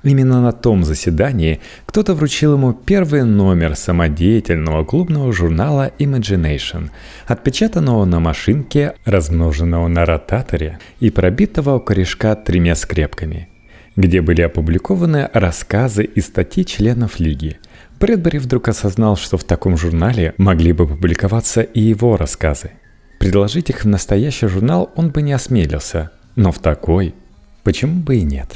Именно 0.06 0.42
на 0.42 0.54
том 0.54 0.86
заседании 0.86 1.60
кто-то 1.86 2.14
вручил 2.14 2.54
ему 2.54 2.72
первый 2.74 3.24
номер 3.24 3.76
самодеятельного 3.76 4.86
клубного 4.86 5.34
журнала 5.34 5.92
Imagination, 6.00 6.92
отпечатанного 7.28 8.06
на 8.06 8.22
машинке, 8.22 8.94
размноженного 9.04 9.90
на 9.90 10.06
ротаторе 10.06 10.80
и 11.02 11.10
пробитого 11.10 11.76
у 11.76 11.80
корешка 11.82 12.36
тремя 12.36 12.76
скрепками, 12.76 13.50
где 13.98 14.22
были 14.22 14.44
опубликованы 14.44 15.30
рассказы 15.34 16.04
и 16.04 16.22
статьи 16.22 16.64
членов 16.64 17.20
Лиги. 17.20 17.58
Брэдбери 18.00 18.40
вдруг 18.40 18.70
осознал, 18.70 19.18
что 19.18 19.38
в 19.38 19.44
таком 19.44 19.76
журнале 19.76 20.36
могли 20.38 20.72
бы 20.72 20.88
публиковаться 20.88 21.62
и 21.62 21.82
его 21.82 22.16
рассказы– 22.16 22.72
Предложить 23.26 23.72
их 23.72 23.86
в 23.86 23.88
настоящий 23.88 24.46
журнал 24.46 24.92
он 24.96 25.10
бы 25.10 25.24
не 25.24 25.34
осмелился, 25.34 26.12
но 26.36 26.52
в 26.52 26.60
такой 26.60 27.16
почему 27.64 28.02
бы 28.02 28.18
и 28.18 28.22
нет. 28.22 28.50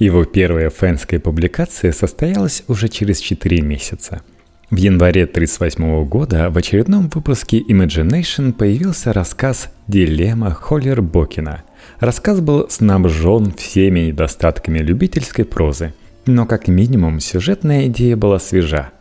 Его 0.00 0.24
первая 0.24 0.70
фэнская 0.70 1.20
публикация 1.20 1.92
состоялась 1.92 2.64
уже 2.68 2.88
через 2.88 3.20
4 3.20 3.60
месяца. 3.60 4.22
В 4.70 4.76
январе 4.76 5.24
1938 5.24 6.08
года 6.08 6.48
в 6.48 6.56
очередном 6.56 7.10
выпуске 7.10 7.60
Imagination 7.60 8.54
появился 8.54 9.12
рассказ 9.12 9.68
«Дилемма 9.88 10.52
Холлер 10.52 11.02
Бокина». 11.02 11.64
Рассказ 11.98 12.40
был 12.40 12.70
снабжен 12.70 13.52
всеми 13.52 14.00
недостатками 14.00 14.78
любительской 14.78 15.44
прозы, 15.44 15.92
но 16.24 16.46
как 16.46 16.66
минимум 16.66 17.20
сюжетная 17.20 17.86
идея 17.88 18.16
была 18.16 18.38
свежа– 18.38 18.92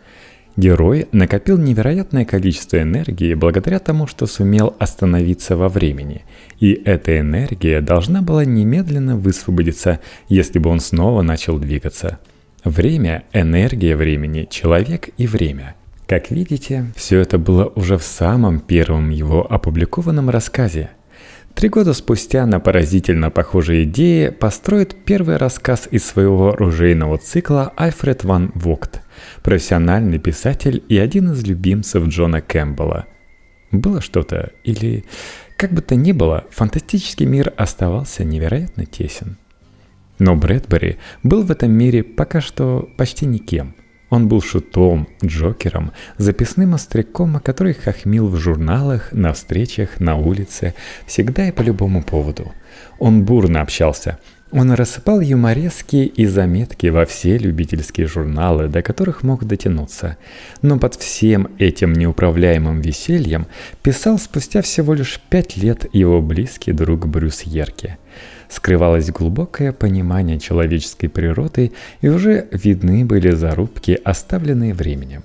Герой 0.59 1.07
накопил 1.13 1.57
невероятное 1.57 2.25
количество 2.25 2.81
энергии 2.81 3.33
благодаря 3.33 3.79
тому, 3.79 4.07
что 4.07 4.25
сумел 4.25 4.75
остановиться 4.77 5.55
во 5.55 5.69
времени, 5.69 6.25
и 6.59 6.73
эта 6.73 7.17
энергия 7.17 7.79
должна 7.79 8.21
была 8.21 8.43
немедленно 8.43 9.15
высвободиться, 9.15 10.01
если 10.27 10.59
бы 10.59 10.69
он 10.69 10.81
снова 10.81 11.21
начал 11.21 11.59
двигаться. 11.59 12.19
Время, 12.65 13.23
энергия 13.31 13.95
времени, 13.95 14.49
человек 14.49 15.11
и 15.17 15.27
время. 15.27 15.75
Как 16.07 16.29
видите, 16.29 16.87
все 16.93 17.21
это 17.21 17.37
было 17.37 17.71
уже 17.75 17.97
в 17.97 18.03
самом 18.03 18.59
первом 18.59 19.11
его 19.11 19.49
опубликованном 19.49 20.29
рассказе– 20.29 20.89
Три 21.55 21.67
года 21.67 21.93
спустя 21.93 22.45
на 22.45 22.61
поразительно 22.61 23.29
похожей 23.29 23.83
идее 23.83 24.31
построит 24.31 24.95
первый 25.03 25.35
рассказ 25.35 25.89
из 25.91 26.05
своего 26.05 26.53
оружейного 26.53 27.17
цикла 27.17 27.73
Альфред 27.75 28.23
ван 28.23 28.51
Вогт, 28.55 29.01
профессиональный 29.43 30.19
писатель 30.19 30.83
и 30.89 30.97
один 30.97 31.31
из 31.31 31.43
любимцев 31.43 32.07
Джона 32.07 32.41
Кэмпбелла. 32.41 33.05
Было 33.71 34.01
что-то 34.01 34.51
или... 34.63 35.05
Как 35.57 35.73
бы 35.73 35.81
то 35.81 35.95
ни 35.95 36.13
было, 36.13 36.45
фантастический 36.51 37.25
мир 37.25 37.53
оставался 37.57 38.23
невероятно 38.23 38.85
тесен. 38.85 39.37
Но 40.17 40.35
Брэдбери 40.35 40.97
был 41.21 41.43
в 41.43 41.51
этом 41.51 41.71
мире 41.71 42.03
пока 42.03 42.39
что 42.39 42.89
почти 42.97 43.25
никем– 43.25 43.75
он 44.09 44.27
был 44.27 44.41
шутом, 44.41 45.07
джокером, 45.23 45.91
записным 46.17 46.73
остряком, 46.73 47.39
который 47.39 47.73
хохмил 47.73 48.27
в 48.27 48.37
журналах, 48.37 49.11
на 49.11 49.33
встречах, 49.33 49.99
на 49.99 50.15
улице, 50.15 50.73
всегда 51.05 51.47
и 51.47 51.51
по 51.51 51.61
любому 51.61 52.03
поводу. 52.03 52.51
Он 52.97 53.23
бурно 53.23 53.61
общался, 53.61 54.19
Он 54.51 54.71
рассыпал 54.71 55.19
юморески 55.21 55.97
и 55.97 56.25
заметки 56.25 56.87
во 56.87 57.05
все 57.05 57.37
любительские 57.37 58.07
журналы, 58.07 58.67
до 58.67 58.81
которых 58.81 59.21
мог 59.21 59.45
дотянуться. 59.45 60.17
Но 60.63 60.79
под 60.79 60.95
всем 60.95 61.49
этим 61.59 61.93
неуправляемым 61.93 62.81
весельем 62.81 63.45
писал 63.83 64.17
спустя 64.17 64.63
всего 64.63 64.95
лишь 64.95 65.19
пять 65.29 65.55
лет 65.55 65.85
его 65.93 66.19
близкий 66.21 66.71
друг 66.71 67.05
Брюс 67.07 67.43
Ерки. 67.43 67.99
Скрывалось 68.49 69.11
глубокое 69.11 69.71
понимание 69.71 70.39
человеческой 70.39 71.09
природы 71.09 71.71
и 72.01 72.09
уже 72.09 72.47
видны 72.51 73.05
были 73.05 73.29
зарубки, 73.29 73.99
оставленные 74.03 74.73
временем. 74.73 75.21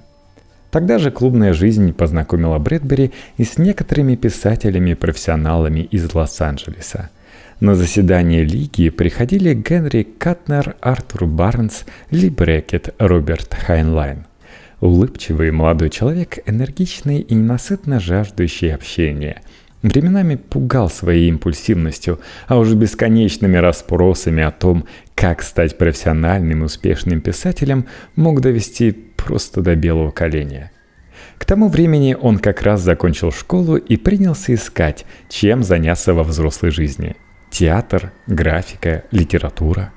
Тогда 0.70 0.98
же 0.98 1.10
клубная 1.10 1.54
жизнь 1.54 1.94
познакомила 1.94 2.58
Брэдбери 2.58 3.12
и 3.38 3.44
с 3.44 3.56
некоторыми 3.56 4.16
писателями-профессионалами 4.16 5.80
из 5.80 6.12
Лос-Анджелеса– 6.12 7.08
на 7.60 7.74
заседание 7.74 8.44
Лиги 8.44 8.90
приходили 8.90 9.54
Генри 9.54 10.02
Каттнер, 10.02 10.76
Артур 10.80 11.26
Барнс, 11.26 11.84
Ли 12.10 12.28
Брэкетт, 12.28 12.94
Роберт 12.98 13.54
Хайнлайн. 13.54 14.26
Улыбчивый 14.80 15.50
молодой 15.52 15.90
человек, 15.90 16.38
энергичный 16.46 17.20
и 17.20 17.34
ненасытно 17.34 18.00
жаждущий 18.00 18.74
общения. 18.74 19.40
Временами 19.82 20.34
пугал 20.34 20.90
своей 20.90 21.28
импульсивностью, 21.28 22.18
а 22.48 22.58
уж 22.58 22.74
бесконечными 22.74 23.56
расспросами 23.56 24.42
о 24.42 24.50
том, 24.50 24.86
как 25.14 25.42
стать 25.42 25.78
профессиональным 25.78 26.62
и 26.62 26.64
успешным 26.64 27.20
писателем, 27.20 27.86
мог 28.16 28.40
довести 28.40 28.92
просто 28.92 29.60
до 29.60 29.76
белого 29.76 30.10
каления. 30.10 30.72
К 31.38 31.44
тому 31.44 31.68
времени 31.68 32.16
он 32.20 32.38
как 32.38 32.62
раз 32.62 32.80
закончил 32.80 33.30
школу 33.30 33.76
и 33.76 33.96
принялся 33.96 34.54
искать, 34.54 35.04
чем 35.28 35.62
заняться 35.62 36.14
во 36.14 36.24
взрослой 36.24 36.70
жизни– 36.70 37.14
театр, 37.54 38.12
графика, 38.26 39.04
литература. 39.12 39.92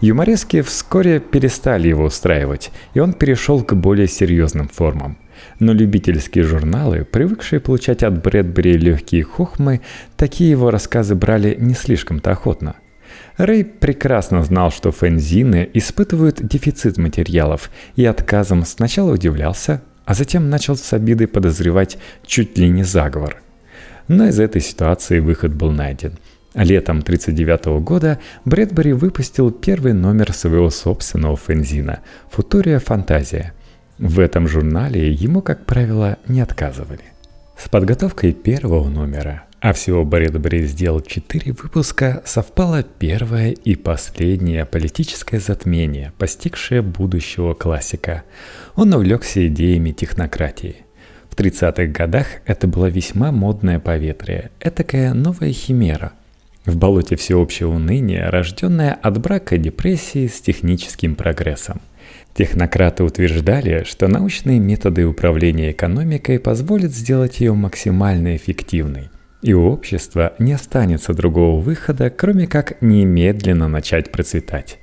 Юморески 0.00 0.62
вскоре 0.62 1.18
перестали 1.18 1.88
его 1.88 2.04
устраивать, 2.04 2.70
и 2.94 3.00
он 3.00 3.14
перешел 3.14 3.64
к 3.64 3.74
более 3.74 4.06
серьезным 4.06 4.68
формам. 4.68 5.18
Но 5.58 5.72
любительские 5.72 6.44
журналы, 6.44 7.04
привыкшие 7.04 7.58
получать 7.58 8.04
от 8.04 8.22
Брэдбери 8.22 8.76
легкие 8.76 9.24
хохмы, 9.24 9.80
такие 10.16 10.50
его 10.50 10.70
рассказы 10.70 11.16
брали 11.16 11.56
не 11.58 11.74
слишком-то 11.74 12.30
охотно. 12.30 12.76
Рэй 13.38 13.64
прекрасно 13.64 14.44
знал, 14.44 14.70
что 14.70 14.92
фэнзины 14.92 15.68
испытывают 15.74 16.46
дефицит 16.46 16.96
материалов, 16.96 17.70
и 17.96 18.04
отказом 18.04 18.64
сначала 18.64 19.12
удивлялся, 19.12 19.82
а 20.04 20.14
затем 20.14 20.48
начал 20.48 20.76
с 20.76 20.92
обидой 20.92 21.26
подозревать 21.26 21.98
чуть 22.24 22.56
ли 22.56 22.68
не 22.68 22.84
заговор. 22.84 23.42
Но 24.06 24.28
из 24.28 24.38
этой 24.38 24.60
ситуации 24.60 25.18
выход 25.18 25.52
был 25.52 25.72
найден– 25.72 26.12
Летом 26.54 26.98
1939 26.98 27.82
года 27.84 28.18
Брэдбери 28.44 28.92
выпустил 28.92 29.52
первый 29.52 29.92
номер 29.92 30.32
своего 30.32 30.68
собственного 30.70 31.36
фензина 31.36 32.00
«Футурия 32.28 32.80
Фантазия». 32.80 33.52
В 33.98 34.18
этом 34.18 34.48
журнале 34.48 35.12
ему, 35.12 35.42
как 35.42 35.64
правило, 35.64 36.18
не 36.26 36.40
отказывали. 36.40 37.04
С 37.56 37.68
подготовкой 37.68 38.32
первого 38.32 38.88
номера, 38.88 39.44
а 39.60 39.72
всего 39.72 40.04
Брэдбери 40.04 40.64
сделал 40.66 41.02
четыре 41.02 41.52
выпуска, 41.52 42.22
совпало 42.24 42.82
первое 42.82 43.50
и 43.50 43.76
последнее 43.76 44.64
политическое 44.64 45.38
затмение, 45.38 46.12
постигшее 46.18 46.82
будущего 46.82 47.54
классика. 47.54 48.24
Он 48.74 48.92
увлекся 48.92 49.46
идеями 49.46 49.92
технократии– 49.92 50.76
в 51.30 51.36
30-х 51.36 51.86
годах 51.86 52.26
это 52.44 52.66
было 52.66 52.86
весьма 52.86 53.30
модное 53.30 53.78
поветрие, 53.78 54.50
этакая 54.60 55.14
новая 55.14 55.52
химера, 55.52 56.12
в 56.66 56.76
болоте 56.76 57.16
всеобщего 57.16 57.70
уныния, 57.70 58.30
рожденная 58.30 58.92
от 58.92 59.18
брака 59.18 59.56
депрессии 59.56 60.26
с 60.26 60.40
техническим 60.40 61.14
прогрессом. 61.14 61.80
Технократы 62.34 63.02
утверждали, 63.02 63.84
что 63.84 64.08
научные 64.08 64.60
методы 64.60 65.06
управления 65.06 65.72
экономикой 65.72 66.38
позволят 66.38 66.92
сделать 66.92 67.40
ее 67.40 67.54
максимально 67.54 68.36
эффективной, 68.36 69.10
и 69.42 69.52
у 69.52 69.66
общества 69.66 70.34
не 70.38 70.52
останется 70.52 71.14
другого 71.14 71.60
выхода, 71.60 72.10
кроме 72.10 72.46
как 72.46 72.80
немедленно 72.82 73.68
начать 73.68 74.12
процветать. 74.12 74.78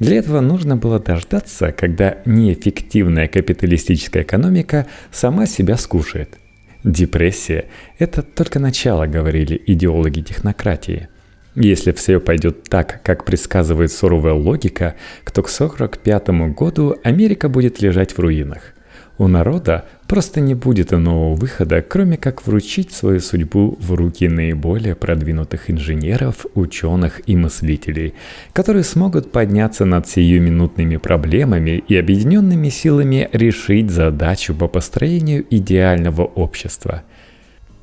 Для 0.00 0.16
этого 0.16 0.40
нужно 0.40 0.76
было 0.76 0.98
дождаться, 0.98 1.70
когда 1.72 2.18
неэффективная 2.24 3.28
капиталистическая 3.28 4.22
экономика 4.22 4.86
сама 5.12 5.46
себя 5.46 5.76
скушает. 5.76 6.38
Депрессия– 6.82 7.66
это 7.98 8.22
только 8.22 8.58
начало, 8.58 9.06
говорили 9.06 9.60
идеологи 9.66 10.22
технократии– 10.22 11.08
если 11.54 11.92
все 11.92 12.20
пойдет 12.20 12.64
так, 12.64 13.00
как 13.02 13.24
предсказывает 13.24 13.92
суровая 13.92 14.34
логика, 14.34 14.94
то 15.24 15.42
к 15.42 15.48
1945 15.48 16.28
году 16.54 16.96
Америка 17.02 17.48
будет 17.48 17.80
лежать 17.80 18.12
в 18.12 18.20
руинах. 18.20 18.74
У 19.18 19.28
народа 19.28 19.84
просто 20.08 20.40
не 20.40 20.54
будет 20.54 20.94
иного 20.94 21.34
выхода, 21.34 21.82
кроме 21.82 22.16
как 22.16 22.46
вручить 22.46 22.92
свою 22.92 23.20
судьбу 23.20 23.76
в 23.78 23.92
руки 23.92 24.26
наиболее 24.28 24.94
продвинутых 24.94 25.70
инженеров, 25.70 26.46
ученых 26.54 27.20
и 27.26 27.36
мыслителей, 27.36 28.14
которые 28.54 28.82
смогут 28.82 29.30
подняться 29.30 29.84
над 29.84 30.08
сиюминутными 30.08 30.96
проблемами 30.96 31.84
и 31.86 31.96
объединенными 31.96 32.70
силами 32.70 33.28
решить 33.32 33.90
задачу 33.90 34.54
по 34.54 34.68
построению 34.68 35.44
идеального 35.50 36.22
общества– 36.22 37.02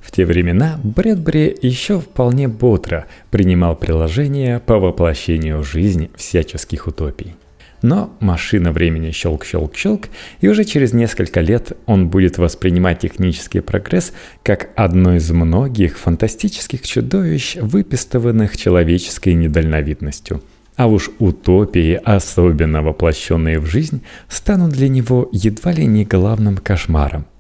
в 0.08 0.12
те 0.12 0.26
времена 0.26 0.80
Брэдбери 0.84 1.54
еще 1.62 2.00
вполне 2.00 2.48
бодро 2.48 3.08
принимал 3.30 3.76
приложения 3.76 4.62
по 4.62 4.80
воплощению 4.80 5.60
в 5.60 5.68
жизнь 5.68 6.10
всяческих 6.16 6.88
утопий. 6.88 7.36
Но 7.82 8.16
машина 8.22 8.72
времени 8.72 9.10
щелк-щелк-щелк, 9.12 10.06
и 10.40 10.48
уже 10.48 10.64
через 10.64 10.94
несколько 10.94 11.42
лет 11.42 11.74
он 11.86 12.08
будет 12.08 12.38
воспринимать 12.38 13.00
технический 13.00 13.60
прогресс 13.60 14.14
как 14.44 14.70
одно 14.78 15.18
из 15.18 15.30
многих 15.30 15.98
фантастических 15.98 16.82
чудовищ, 16.84 17.58
выпистыванных 17.58 18.56
человеческой 18.56 19.34
недальновидностью. 19.34 20.42
А 20.78 20.88
уж 20.88 21.12
утопии, 21.20 22.00
особенно 22.02 22.82
воплощенные 22.82 23.60
в 23.60 23.66
жизнь, 23.66 24.04
станут 24.30 24.72
для 24.72 24.88
него 24.88 25.28
едва 25.34 25.74
ли 25.74 25.86
не 25.86 26.06
главным 26.06 26.56
кошмаром– 26.56 27.26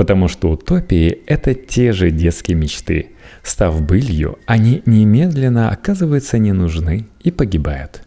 потому 0.00 0.28
что 0.28 0.48
утопии– 0.48 1.18
это 1.26 1.52
те 1.52 1.92
же 1.92 2.10
детские 2.10 2.56
мечты. 2.56 3.08
Став 3.42 3.82
былью, 3.82 4.38
они 4.46 4.80
немедленно 4.86 5.68
оказываются 5.68 6.38
не 6.38 6.52
нужны 6.52 7.04
и 7.22 7.30
погибают. 7.30 8.00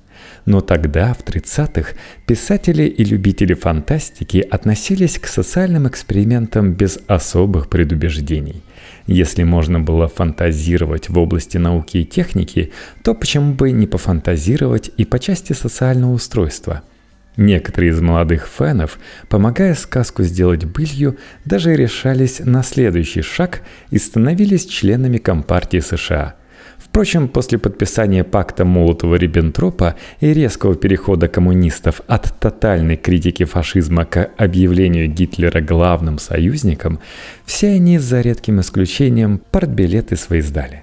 Но 0.48 0.62
тогда, 0.62 1.14
в 1.14 1.24
30-х, 1.24 1.92
писатели 2.26 2.86
и 2.86 3.04
любители 3.04 3.54
фантастики 3.54 4.40
относились 4.40 5.20
к 5.20 5.28
социальным 5.28 5.88
экспериментам 5.88 6.74
без 6.74 6.98
особых 7.06 7.70
предубеждений. 7.70 8.64
Если 9.06 9.44
можно 9.44 9.80
было 9.80 10.08
фантазировать 10.08 11.10
в 11.10 11.20
области 11.20 11.60
науки 11.60 11.98
и 11.98 12.06
техники, 12.06 12.72
то 13.04 13.14
почему 13.14 13.54
бы 13.54 13.70
не 13.70 13.86
пофантазировать 13.86 14.90
и 14.98 15.06
по 15.06 15.20
части 15.20 15.54
социального 15.54 16.14
устройства– 16.14 16.82
Некоторые 17.36 17.92
из 17.92 18.00
молодых 18.00 18.48
фенов, 18.48 19.00
помогая 19.28 19.74
сказку 19.74 20.24
сделать 20.24 20.66
былью, 20.66 21.18
даже 21.46 21.76
решались 21.76 22.40
на 22.40 22.62
следующий 22.62 23.22
шаг 23.24 23.62
и 23.90 23.98
становились 23.98 24.66
членами 24.66 25.18
Компартии 25.18 25.80
США. 25.80 26.36
Впрочем, 26.78 27.28
после 27.28 27.58
подписания 27.58 28.24
пакта 28.24 28.66
Молотова-Риббентропа 28.66 29.96
и 30.20 30.32
резкого 30.32 30.76
перехода 30.76 31.28
коммунистов 31.28 32.02
от 32.08 32.40
тотальной 32.40 32.98
критики 32.98 33.46
фашизма 33.46 34.06
к 34.06 34.30
объявлению 34.38 35.08
Гитлера 35.08 35.60
главным 35.60 36.20
союзником, 36.20 37.00
все 37.46 37.70
они, 37.70 37.98
за 37.98 38.22
редким 38.22 38.60
исключением, 38.60 39.42
партбилеты 39.50 40.16
свои 40.18 40.42
сдали 40.42 40.83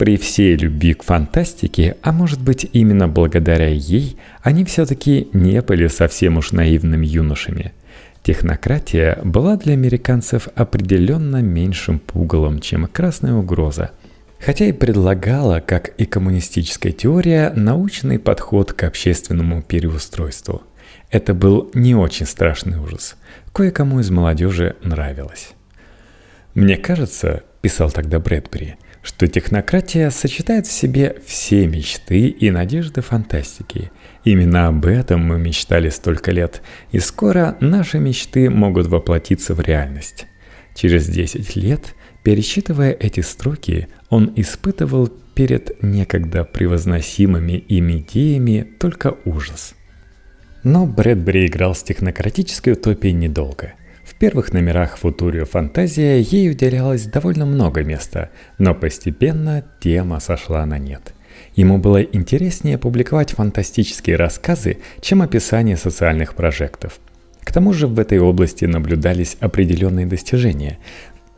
при 0.00 0.16
всей 0.16 0.56
любви 0.56 0.94
к 0.94 1.02
фантастике, 1.02 1.98
а 2.00 2.10
может 2.10 2.40
быть 2.40 2.66
именно 2.72 3.06
благодаря 3.06 3.68
ей, 3.68 4.16
они 4.40 4.64
все-таки 4.64 5.28
не 5.34 5.60
были 5.60 5.88
совсем 5.88 6.38
уж 6.38 6.52
наивными 6.52 7.04
юношами. 7.04 7.74
Технократия 8.22 9.18
была 9.22 9.58
для 9.58 9.74
американцев 9.74 10.48
определенно 10.54 11.42
меньшим 11.42 11.98
пугалом, 11.98 12.60
чем 12.60 12.86
красная 12.86 13.34
угроза. 13.34 13.90
Хотя 14.38 14.64
и 14.64 14.72
предлагала, 14.72 15.60
как 15.60 15.88
и 15.88 16.06
коммунистическая 16.06 16.92
теория, 16.92 17.52
научный 17.54 18.18
подход 18.18 18.72
к 18.72 18.84
общественному 18.84 19.60
переустройству. 19.60 20.62
Это 21.10 21.34
был 21.34 21.70
не 21.74 21.94
очень 21.94 22.24
страшный 22.24 22.78
ужас. 22.78 23.16
Кое-кому 23.52 24.00
из 24.00 24.08
молодежи 24.08 24.76
нравилось. 24.82 25.50
«Мне 26.54 26.78
кажется,— 26.78 27.42
писал 27.60 27.90
тогда 27.90 28.18
Брэдбери,— 28.18 28.76
что 29.02 29.26
технократия 29.26 30.10
сочетает 30.10 30.66
в 30.66 30.72
себе 30.72 31.16
все 31.24 31.66
мечты 31.66 32.28
и 32.28 32.50
надежды 32.50 33.00
фантастики. 33.00 33.90
Именно 34.24 34.68
об 34.68 34.84
этом 34.84 35.24
мы 35.24 35.38
мечтали 35.38 35.88
столько 35.88 36.32
лет, 36.32 36.62
и 36.92 36.98
скоро 36.98 37.56
наши 37.60 37.98
мечты 37.98 38.50
могут 38.50 38.86
воплотиться 38.88 39.54
в 39.54 39.60
реальность. 39.60 40.26
Через 40.74 41.06
10 41.08 41.56
лет, 41.56 41.94
пересчитывая 42.22 42.92
эти 42.92 43.20
строки, 43.20 43.88
он 44.10 44.32
испытывал 44.36 45.08
перед 45.34 45.82
некогда 45.82 46.44
превозносимыми 46.44 47.52
им 47.52 47.90
идеями 47.92 48.70
только 48.78 49.16
ужас. 49.24 49.74
Но 50.62 50.86
Брэдбери 50.86 51.46
играл 51.46 51.74
с 51.74 51.82
технократической 51.82 52.74
утопией 52.74 53.14
недолго. 53.14 53.72
Первых 54.20 54.52
номерах 54.52 54.98
Футурио 54.98 55.44
Фантазия 55.44 56.20
ей 56.20 56.50
уделялось 56.50 57.06
довольно 57.06 57.44
много 57.44 57.82
места, 57.82 58.30
но 58.58 58.74
постепенно 58.74 59.64
тема 59.80 60.20
сошла 60.20 60.64
на 60.64 60.78
нет– 60.78 61.14
Ему 61.54 61.78
было 61.78 62.02
интереснее 62.02 62.78
публиковать 62.78 63.32
фантастические 63.32 64.16
рассказы, 64.16 64.78
чем 65.00 65.22
описание 65.22 65.76
социальных 65.76 66.34
прожектов. 66.34 66.98
К 67.42 67.52
тому 67.52 67.72
же 67.72 67.86
в 67.86 67.98
этой 67.98 68.18
области 68.18 68.64
наблюдались 68.66 69.36
определенные 69.40 70.06
достижения. 70.06 70.78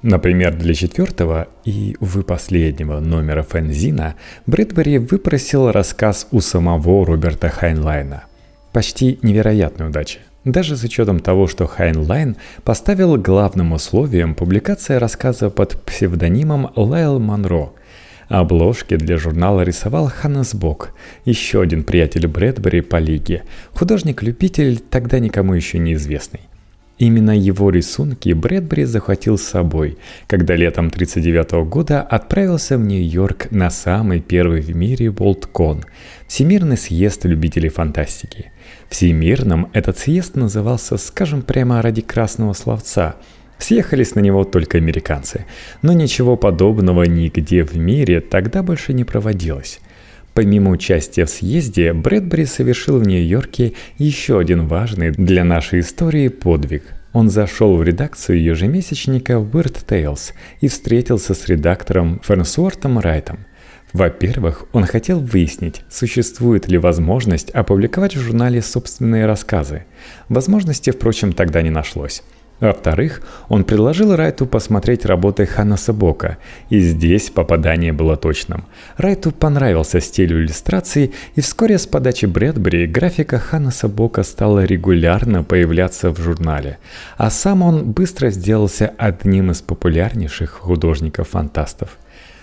Например, 0.02 0.54
для 0.54 0.74
четвертого 0.74 1.48
и, 1.64 1.96
увы, 2.00 2.24
последнего 2.24 2.98
номера 2.98 3.42
Фэнзина 3.42 4.16
Брэдбери 4.46 4.98
выпросил 4.98 5.70
рассказ 5.70 6.26
у 6.32 6.40
самого 6.40 7.06
Роберта 7.06 7.48
Хайнлайна. 7.48 8.24
Почти 8.72 9.18
невероятная 9.22 9.88
удача. 9.88 10.18
Даже 10.44 10.76
с 10.76 10.85
учетом 10.85 11.20
того, 11.20 11.46
что 11.46 11.66
Хайнлайн 11.66 12.37
поставил 12.64 13.16
главным 13.16 13.72
условием 13.72 14.35
публикация 14.35 14.98
рассказа 14.98 15.50
под 15.50 15.81
псевдонимом 15.85 16.72
Лайл 16.76 17.18
Монро– 17.18 17.70
Обложки 18.33 18.96
для 18.96 19.18
журнала 19.18 19.61
рисовал 19.61 20.09
Ханнес 20.09 20.55
Бок, 20.55 20.94
еще 21.26 21.61
один 21.61 21.85
приятель 21.85 22.26
Брэдбери 22.26 22.81
по 22.81 22.96
лиге, 22.96 23.42
художник-любитель, 23.74 24.78
тогда 24.78 25.18
никому 25.18 25.52
еще 25.52 25.78
неизвестный. 25.78 26.40
Именно 26.96 27.37
его 27.37 27.68
рисунки 27.68 28.33
Брэдбери 28.33 28.85
захватил 28.85 29.37
с 29.37 29.42
собой, 29.42 29.98
когда 30.28 30.55
летом 30.55 30.87
1939 30.87 31.68
года 31.68 32.00
отправился 32.00 32.78
в 32.78 32.81
Нью-Йорк 32.81 33.50
на 33.50 33.68
самый 33.68 34.20
первый 34.20 34.62
в 34.62 34.74
мире 34.74 35.11
Worldcon– 35.11 35.85
Всемирный 36.26 36.78
съезд 36.78 37.26
любителей 37.26 37.68
фантастики. 37.68 38.51
Всемирным 38.92 39.70
этот 39.72 39.96
съезд 39.96 40.37
назывался, 40.37 40.98
скажем 40.98 41.40
прямо, 41.40 41.81
ради 41.81 42.02
красного 42.02 42.52
словца– 42.52 43.16
Съехались 43.59 44.16
на 44.16 44.20
него 44.20 44.42
только 44.42 44.78
американцы. 44.78 45.46
Но 45.83 45.92
ничего 45.92 46.37
подобного 46.37 47.05
нигде 47.05 47.62
в 47.62 47.76
мире 47.76 48.20
тогда 48.20 48.61
больше 48.61 48.92
не 48.92 49.05
проводилось. 49.05 49.78
Помимо 50.35 50.72
участия 50.72 51.26
в 51.26 51.31
съезде, 51.31 51.92
Брэдбери 51.92 52.44
совершил 52.44 52.98
в 52.98 53.07
Нью-Йорке 53.07 53.74
еще 53.98 54.40
один 54.40 54.66
важный 54.66 55.12
для 55.12 55.44
нашей 55.44 55.78
истории 55.78 56.26
подвиг. 56.26 56.83
Он 57.12 57.31
зашел 57.31 57.76
в 57.76 57.85
редакцию 57.85 58.42
ежемесячника 58.42 59.35
Weird 59.35 59.87
Tales 59.87 60.33
и 60.61 60.66
встретился 60.66 61.33
с 61.33 61.46
редактором 61.46 62.20
Фернсуортом 62.24 62.98
Райтом. 62.98 63.46
Во-первых, 63.92 64.64
он 64.72 64.85
хотел 64.85 65.20
выяснить, 65.20 65.83
существует 65.90 66.66
ли 66.68 66.78
возможность 66.78 67.50
опубликовать 67.50 68.16
в 68.16 68.20
журнале 68.20 68.62
собственные 68.62 69.26
рассказы. 69.26 69.85
Возможности, 70.28 70.90
впрочем, 70.90 71.33
тогда 71.33 71.61
не 71.61 71.70
нашлось. 71.70 72.22
Во-вторых, 72.62 73.22
он 73.48 73.64
предложил 73.64 74.14
Райту 74.14 74.46
посмотреть 74.46 75.05
работы 75.05 75.46
Ханаса 75.46 75.92
Бока, 75.92 76.38
и 76.70 76.78
здесь 76.78 77.28
попадание 77.28 77.92
было 77.92 78.16
точным. 78.16 78.66
Райту 78.96 79.33
понравился 79.33 80.00
стиль 80.00 80.33
иллюстрации, 80.33 81.12
и 81.35 81.40
вскоре 81.40 81.76
с 81.76 81.88
подачи 81.88 82.26
Брэдбери 82.26 82.87
графика 82.87 83.40
Ханаса 83.40 83.88
Бока 83.88 84.22
стала 84.22 84.64
регулярно 84.64 85.42
появляться 85.42 86.11
в 86.11 86.20
журнале, 86.20 86.78
а 87.16 87.31
сам 87.31 87.62
он 87.62 87.90
быстро 87.90 88.31
сделался 88.31 88.94
одним 88.96 89.50
из 89.50 89.61
популярнейших 89.61 90.50
художников-фантастов. 90.50 91.98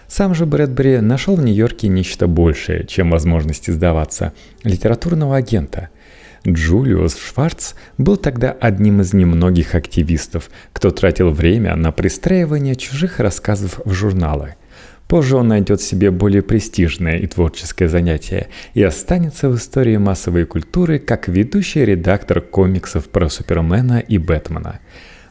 Сам 0.10 0.36
же 0.36 0.46
Брэдбери 0.46 1.00
нашел 1.00 1.36
в 1.36 1.44
Нью-Йорке 1.44 1.88
нечто 1.88 2.28
большее, 2.28 2.86
чем 2.86 3.12
возможность 3.12 3.70
издаваться– 3.70 4.34
литературного 4.64 5.38
агента– 5.38 5.90
Джулиус 6.48 7.18
Шварц 7.18 7.74
был 7.98 8.18
тогда 8.18 8.52
одним 8.52 9.02
из 9.02 9.14
немногих 9.14 9.76
активистов, 9.76 10.50
кто 10.74 10.92
тратил 10.92 11.32
время 11.32 11.76
на 11.76 11.92
пристраивание 11.92 12.76
чужих 12.76 13.20
рассказов 13.20 13.82
в 13.84 13.92
журналы. 13.92 14.56
Позже 15.08 15.38
он 15.38 15.48
найдет 15.48 15.82
себе 15.82 16.12
более 16.12 16.44
престижное 16.44 17.18
и 17.18 17.26
творческое 17.26 17.90
занятие 17.90 18.48
и 18.76 18.84
останется 18.84 19.50
в 19.50 19.56
истории 19.56 19.98
массовой 19.98 20.46
культуры 20.46 21.00
как 21.00 21.28
ведущий 21.28 21.84
редактор 21.84 22.42
комиксов 22.42 23.10
про 23.10 23.28
Супермена 23.28 24.00
и 24.00 24.20
Бэтмена. 24.20 24.80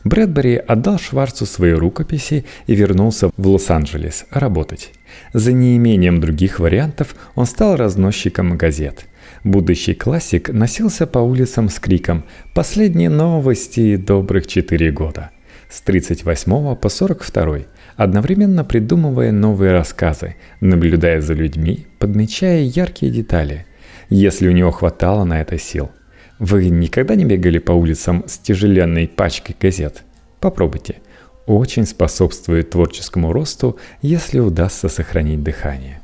Брэдбери 0.05 0.57
отдал 0.57 0.99
Шварцу 0.99 1.47
свои 1.47 1.73
рукописи 1.73 2.45
и 2.67 2.75
вернулся 2.75 3.31
в 3.37 3.49
Лос-Анджелес 3.49 4.27
работать. 4.31 4.93
За 5.33 5.53
неимением 5.53 6.21
других 6.21 6.61
вариантов 6.61 7.15
он 7.35 7.47
стал 7.47 7.77
разносчиком 7.77 8.57
газет– 8.57 9.07
Будущий 9.45 9.95
классик 9.95 10.51
носился 10.51 11.07
по 11.07 11.19
улицам 11.19 11.69
с 11.69 11.79
криком 11.79 12.25
«Последние 12.55 13.09
новости 13.09 13.97
добрых 13.97 14.47
четыре 14.47 14.91
года» 14.91 15.31
с 15.71 15.81
38 15.83 16.77
по 16.77 16.89
42, 16.89 17.59
одновременно 17.97 18.65
придумывая 18.65 19.33
новые 19.33 19.73
рассказы, 19.73 20.37
наблюдая 20.61 21.21
за 21.21 21.35
людьми, 21.35 21.87
подмечая 21.99 22.63
яркие 22.63 23.13
детали, 23.13 23.67
если 24.09 24.49
у 24.49 24.53
него 24.53 24.71
хватало 24.71 25.25
на 25.25 25.41
это 25.41 25.59
сил. 25.59 25.91
Вы 26.39 26.69
никогда 26.69 27.17
не 27.17 27.25
бегали 27.25 27.59
по 27.59 27.73
улицам 27.73 28.25
с 28.27 28.39
тяжеленной 28.39 29.09
пачкой 29.09 29.57
газет? 29.61 30.05
Попробуйте. 30.41 31.01
Очень 31.47 31.87
способствует 31.87 32.71
творческому 32.71 33.33
росту, 33.33 33.79
если 34.03 34.39
удастся 34.39 34.89
сохранить 34.89 35.43
дыхание. 35.43 36.01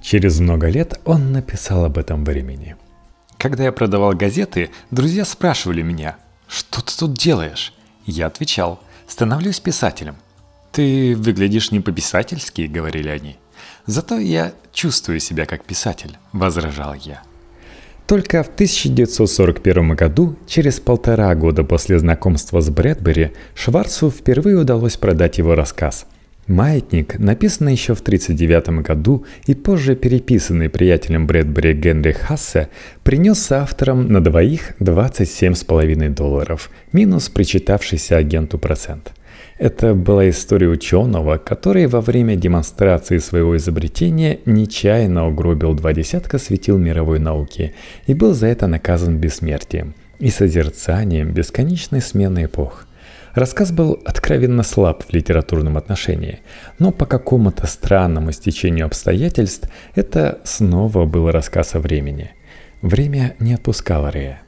Через 0.00 0.40
много 0.40 0.68
лет 0.68 1.00
он 1.04 1.32
написал 1.32 1.84
об 1.84 1.98
этом 1.98 2.24
времени. 2.24 2.76
Когда 3.36 3.64
я 3.64 3.72
продавал 3.72 4.12
газеты, 4.12 4.70
друзья 4.90 5.24
спрашивали 5.24 5.82
меня, 5.82 6.16
что 6.48 6.80
ты 6.80 6.96
тут 6.96 7.14
делаешь? 7.14 7.74
Я 8.06 8.28
отвечал, 8.28 8.80
становлюсь 9.06 9.60
писателем. 9.60 10.16
Ты 10.72 11.14
выглядишь 11.16 11.70
не 11.70 11.80
по-писательски, 11.80 12.62
говорили 12.62 13.08
они. 13.08 13.36
Зато 13.86 14.18
я 14.18 14.52
чувствую 14.72 15.20
себя 15.20 15.44
как 15.44 15.64
писатель, 15.64 16.16
возражал 16.32 16.94
я. 16.94 17.22
Только 18.06 18.42
в 18.42 18.48
1941 18.48 19.96
году, 19.96 20.36
через 20.46 20.78
полтора 20.78 21.34
года 21.34 21.64
после 21.64 21.98
знакомства 21.98 22.60
с 22.60 22.70
Брэдбери, 22.70 23.32
Шварцу 23.54 24.10
впервые 24.10 24.58
удалось 24.58 24.96
продать 24.96 25.38
его 25.38 25.54
рассказ– 25.54 26.06
Маятник, 26.46 27.18
написанный 27.18 27.72
еще 27.72 27.94
в 27.96 28.00
1939 28.00 28.84
году 28.86 29.24
и 29.46 29.54
позже 29.54 29.96
переписанный 29.96 30.68
приятелем 30.68 31.26
Брэдбери 31.26 31.72
Генри 31.72 32.12
Хассе, 32.12 32.68
принес 33.02 33.50
авторам 33.50 34.06
на 34.12 34.22
двоих 34.22 34.74
27,5 34.78 36.14
долларов, 36.14 36.70
минус 36.92 37.28
причитавшийся 37.30 38.16
агенту 38.16 38.58
процент. 38.58 39.12
Это 39.58 39.94
была 39.94 40.28
история 40.28 40.68
ученого, 40.68 41.38
который 41.38 41.86
во 41.86 42.00
время 42.00 42.36
демонстрации 42.36 43.18
своего 43.18 43.56
изобретения 43.56 44.40
нечаянно 44.44 45.26
угробил 45.28 45.72
два 45.74 45.94
десятка 45.94 46.38
светил 46.38 46.76
мировой 46.76 47.18
науки 47.18 47.74
и 48.06 48.12
был 48.12 48.34
за 48.34 48.48
это 48.48 48.66
наказан 48.66 49.16
бессмертием 49.16 49.94
и 50.18 50.28
созерцанием 50.28 51.32
бесконечной 51.32 52.00
смены 52.00 52.44
эпох– 52.44 52.86
Рассказ 53.36 53.70
был 53.70 54.00
откровенно 54.06 54.62
слаб 54.62 55.04
в 55.04 55.12
литературном 55.12 55.76
отношении, 55.76 56.40
но 56.78 56.90
по 56.90 57.04
какому-то 57.04 57.66
странному 57.66 58.32
стечению 58.32 58.86
обстоятельств 58.86 59.68
это 59.94 60.40
снова 60.44 61.04
был 61.04 61.30
рассказ 61.30 61.74
о 61.74 61.80
времени. 61.80 62.30
Время 62.80 63.36
не 63.38 63.52
отпускало 63.52 64.08
Рея. 64.08 64.45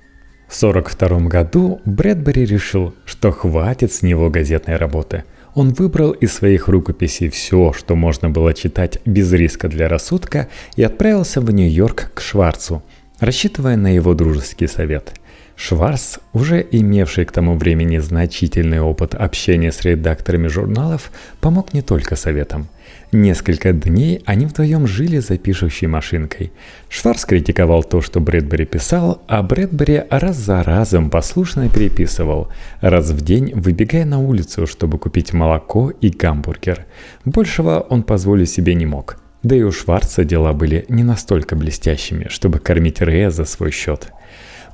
В 0.48 0.56
1942 0.56 1.28
году 1.28 1.80
Брэдбери 1.84 2.46
решил, 2.46 2.94
что 3.04 3.30
хватит 3.30 3.92
с 3.92 4.02
него 4.02 4.30
газетной 4.30 4.76
работы. 4.76 5.24
Он 5.54 5.74
выбрал 5.74 6.12
из 6.12 6.32
своих 6.32 6.68
рукописей 6.68 7.28
все, 7.28 7.74
что 7.74 7.94
можно 7.94 8.30
было 8.30 8.54
читать 8.54 8.98
без 9.04 9.30
риска 9.32 9.68
для 9.68 9.88
рассудка, 9.88 10.48
и 10.74 10.82
отправился 10.82 11.42
в 11.42 11.50
Нью-Йорк 11.50 12.12
к 12.14 12.20
Шварцу, 12.22 12.82
рассчитывая 13.20 13.76
на 13.76 13.94
его 13.94 14.14
дружеский 14.14 14.66
совет– 14.66 15.12
Шварц, 15.58 16.18
уже 16.32 16.64
имевший 16.70 17.24
к 17.24 17.32
тому 17.32 17.58
времени 17.58 17.98
значительный 17.98 18.80
опыт 18.80 19.16
общения 19.16 19.72
с 19.72 19.82
редакторами 19.82 20.46
журналов, 20.46 21.10
помог 21.40 21.74
не 21.74 21.82
только 21.82 22.14
советом. 22.14 22.68
Несколько 23.10 23.72
дней 23.72 24.22
они 24.26 24.44
вдвоем 24.44 24.86
жили 24.86 25.18
за 25.18 25.38
пишущей 25.38 25.86
машинкой. 25.86 26.52
Шварц 26.90 27.24
критиковал 27.24 27.82
то, 27.82 28.02
что 28.02 28.20
Брэдбери 28.20 28.66
писал, 28.66 29.22
а 29.26 29.42
Брэдбери 29.42 30.02
раз 30.10 30.36
за 30.36 30.62
разом 30.62 31.08
послушно 31.08 31.70
переписывал, 31.70 32.48
раз 32.82 33.10
в 33.10 33.22
день 33.22 33.52
выбегая 33.54 34.04
на 34.04 34.18
улицу, 34.18 34.66
чтобы 34.66 34.98
купить 34.98 35.32
молоко 35.32 35.90
и 35.90 36.10
гамбургер. 36.10 36.84
Большего 37.24 37.80
он 37.88 38.02
позволить 38.02 38.50
себе 38.50 38.74
не 38.74 38.84
мог. 38.84 39.16
Да 39.42 39.56
и 39.56 39.62
у 39.62 39.72
Шварца 39.72 40.24
дела 40.24 40.52
были 40.52 40.84
не 40.90 41.02
настолько 41.02 41.56
блестящими, 41.56 42.26
чтобы 42.28 42.58
кормить 42.58 43.00
Рея 43.00 43.30
за 43.30 43.46
свой 43.46 43.70
счет– 43.70 44.12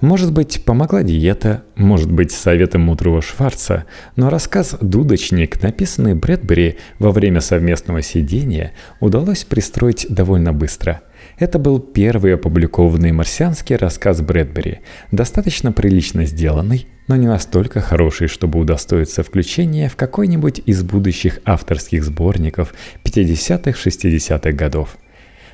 Может 0.05 0.33
быть, 0.33 0.62
помогла 0.67 1.03
диета, 1.03 1.64
может 1.77 2.12
быть, 2.12 2.31
советы 2.31 2.77
мудрого 2.77 3.23
Шварца, 3.23 3.87
но 4.17 4.29
рассказ 4.29 4.77
«Дудочник», 4.83 5.62
написанный 5.62 6.14
Брэдбери 6.14 6.77
во 6.99 7.11
время 7.11 7.40
совместного 7.40 8.03
сидения, 8.03 8.73
удалось 9.01 9.45
пристроить 9.45 10.07
довольно 10.11 10.53
быстро– 10.53 11.01
это 11.38 11.59
был 11.59 11.81
первый 11.81 12.35
опубликованный 12.35 13.12
марсианский 13.12 13.77
рассказ 13.77 14.21
Брэдбери, 14.21 14.81
достаточно 15.11 15.73
прилично 15.73 16.27
сделанный, 16.27 16.87
но 17.09 17.17
не 17.17 17.27
настолько 17.27 17.81
хороший, 17.81 18.29
чтобы 18.29 18.61
удостоиться 18.61 19.23
включения 19.23 19.88
в 19.88 19.97
какой-нибудь 19.97 20.61
из 20.67 20.83
будущих 20.83 21.40
авторских 21.45 22.05
сборников 22.05 22.75
50-60-х 23.05 24.53
годов. 24.53 24.97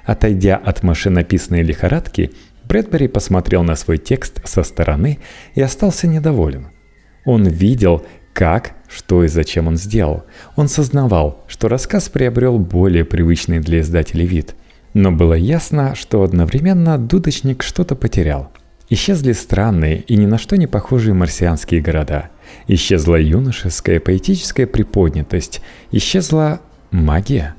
Отойдя 0.05 0.57
от 0.57 0.83
машинописной 0.83 1.63
лихорадки, 1.63 2.33
Брэдбери 2.71 3.09
посмотрел 3.09 3.63
на 3.63 3.77
свой 3.77 3.99
текст 3.99 4.41
со 4.49 4.63
стороны 4.63 5.19
и 5.55 5.61
остался 5.61 6.07
недоволен. 6.07 6.69
Он 7.27 7.47
видел, 7.47 8.07
как, 8.33 8.77
что 8.89 9.25
и 9.25 9.29
зачем 9.29 9.69
он 9.69 9.77
сделал. 9.77 10.25
Он 10.57 10.69
сознавал, 10.69 11.45
что 11.49 11.69
рассказ 11.69 12.09
приобрел 12.09 12.59
более 12.59 13.05
привычный 13.05 13.59
для 13.59 13.81
издателей 13.81 14.25
вид– 14.25 14.55
но 14.95 15.13
было 15.13 15.35
ясно, 15.35 15.95
что 15.95 16.23
одновременно 16.23 16.99
дудочник 16.99 17.63
что-то 17.63 17.95
потерял. 17.95 18.51
Исчезли 18.89 19.33
странные 19.33 20.01
и 20.01 20.17
ни 20.17 20.27
на 20.27 20.37
что 20.37 20.57
не 20.57 20.67
похожие 20.67 21.15
марсианские 21.15 21.81
города. 21.81 22.31
Исчезла 22.67 23.15
юношеская 23.21 24.01
поэтическая 24.01 24.67
приподнятость. 24.67 25.61
Исчезла 25.93 26.61
магия. 26.91 27.55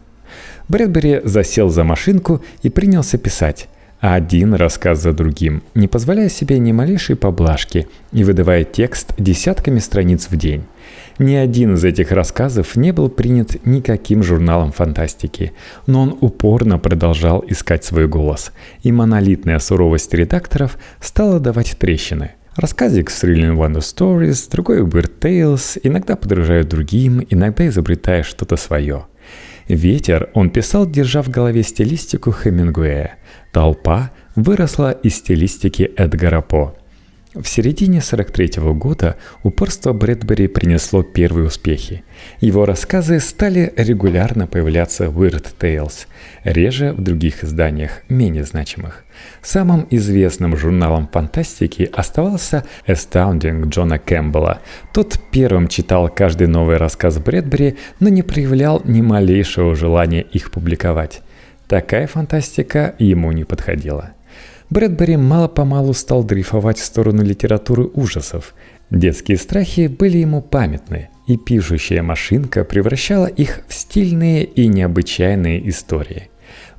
Брэдбери 0.68 1.22
засел 1.24 1.70
за 1.70 1.86
машинку 1.86 2.44
и 2.64 2.70
принялся 2.70 3.18
писать. 3.18 3.70
Один 4.02 4.56
рассказ 4.56 5.00
за 5.00 5.14
другим, 5.14 5.62
не 5.76 5.88
позволяя 5.88 6.28
себе 6.28 6.58
ни 6.58 6.72
малейшей 6.72 7.16
поблажки 7.16 7.88
и 8.12 8.24
выдавая 8.24 8.64
текст 8.64 9.14
десятками 9.20 9.78
страниц 9.78 10.28
в 10.32 10.36
день. 10.38 10.64
Ни 11.20 11.36
один 11.36 11.76
из 11.76 11.84
этих 11.84 12.12
рассказов 12.12 12.76
не 12.76 12.94
был 12.94 13.10
принят 13.10 13.64
никаким 13.64 14.24
журналом 14.24 14.72
фантастики, 14.72 15.54
но 15.86 16.02
он 16.02 16.18
упорно 16.20 16.80
продолжал 16.80 17.46
искать 17.48 17.86
свой 17.86 18.08
голос, 18.08 18.54
и 18.82 18.92
монолитная 18.92 19.60
суровость 19.60 20.12
редакторов 20.16 20.80
стала 21.00 21.40
давать 21.40 21.78
трещины. 21.78 22.32
Рассказик 22.56 23.12
Thrilling 23.12 23.56
Wonder 23.56 23.82
Stories, 23.82 24.50
другой 24.52 24.82
Weird 24.82 25.20
Tales, 25.20 25.80
иногда 25.84 26.16
подражают 26.16 26.70
другим, 26.70 27.24
иногда 27.30 27.68
изобретая 27.68 28.24
что-то 28.24 28.56
свое. 28.58 29.06
«Ветер» 29.68 30.30
он 30.34 30.50
писал, 30.50 30.86
держа 30.90 31.22
в 31.22 31.30
голове 31.30 31.64
стилистику 31.64 32.34
Хемингуэя. 32.34 33.16
«Толпа» 33.52 34.12
выросла 34.36 34.92
из 34.92 35.16
стилистики 35.16 35.92
Эдгара 35.98 36.42
По– 36.42 36.76
в 37.34 37.48
середине 37.48 38.02
43 38.02 38.60
-го 38.60 38.74
года 38.74 39.16
упорство 39.42 39.94
Брэдбери 39.94 40.48
принесло 40.48 41.02
первые 41.02 41.48
успехи. 41.48 42.04
Его 42.42 42.66
рассказы 42.66 43.22
стали 43.22 43.72
регулярно 43.78 44.48
появляться 44.48 45.10
в 45.10 45.24
Weird 45.24 45.48
Tales, 45.58 46.08
реже 46.44 46.92
в 46.92 47.02
других 47.02 47.46
изданиях, 47.46 48.02
менее 48.10 48.44
значимых. 48.44 49.06
Самым 49.42 49.88
известным 49.90 50.58
журналом 50.58 51.08
фантастики 51.08 51.90
оставался 51.94 52.66
Astounding 52.86 53.70
Джона 53.70 53.98
Кэмпбелла. 53.98 54.60
Тот 54.94 55.18
первым 55.32 55.70
читал 55.70 56.10
каждый 56.10 56.48
новый 56.48 56.76
рассказ 56.76 57.18
Брэдбери, 57.18 57.78
но 58.02 58.10
не 58.10 58.24
проявлял 58.24 58.82
ни 58.84 59.00
малейшего 59.00 59.74
желания 59.74 60.22
их 60.22 60.52
публиковать. 60.52 61.22
Такая 61.72 62.06
фантастика 62.06 62.96
ему 63.00 63.32
не 63.32 63.46
подходила– 63.46 64.12
Брэдбери 64.72 65.18
мало-помалу 65.18 65.94
стал 65.94 66.24
дрейфовать 66.24 66.80
в 66.80 66.86
сторону 66.86 67.24
литературы 67.24 67.90
ужасов. 67.94 68.54
Детские 68.90 69.38
страхи 69.38 69.88
были 69.88 70.20
ему 70.20 70.42
памятны, 70.42 71.10
и 71.28 71.36
пишущая 71.36 72.02
машинка 72.02 72.64
превращала 72.64 73.26
их 73.26 73.64
в 73.68 73.74
стильные 73.74 74.46
и 74.46 74.68
необычайные 74.68 75.68
истории. 75.70 76.30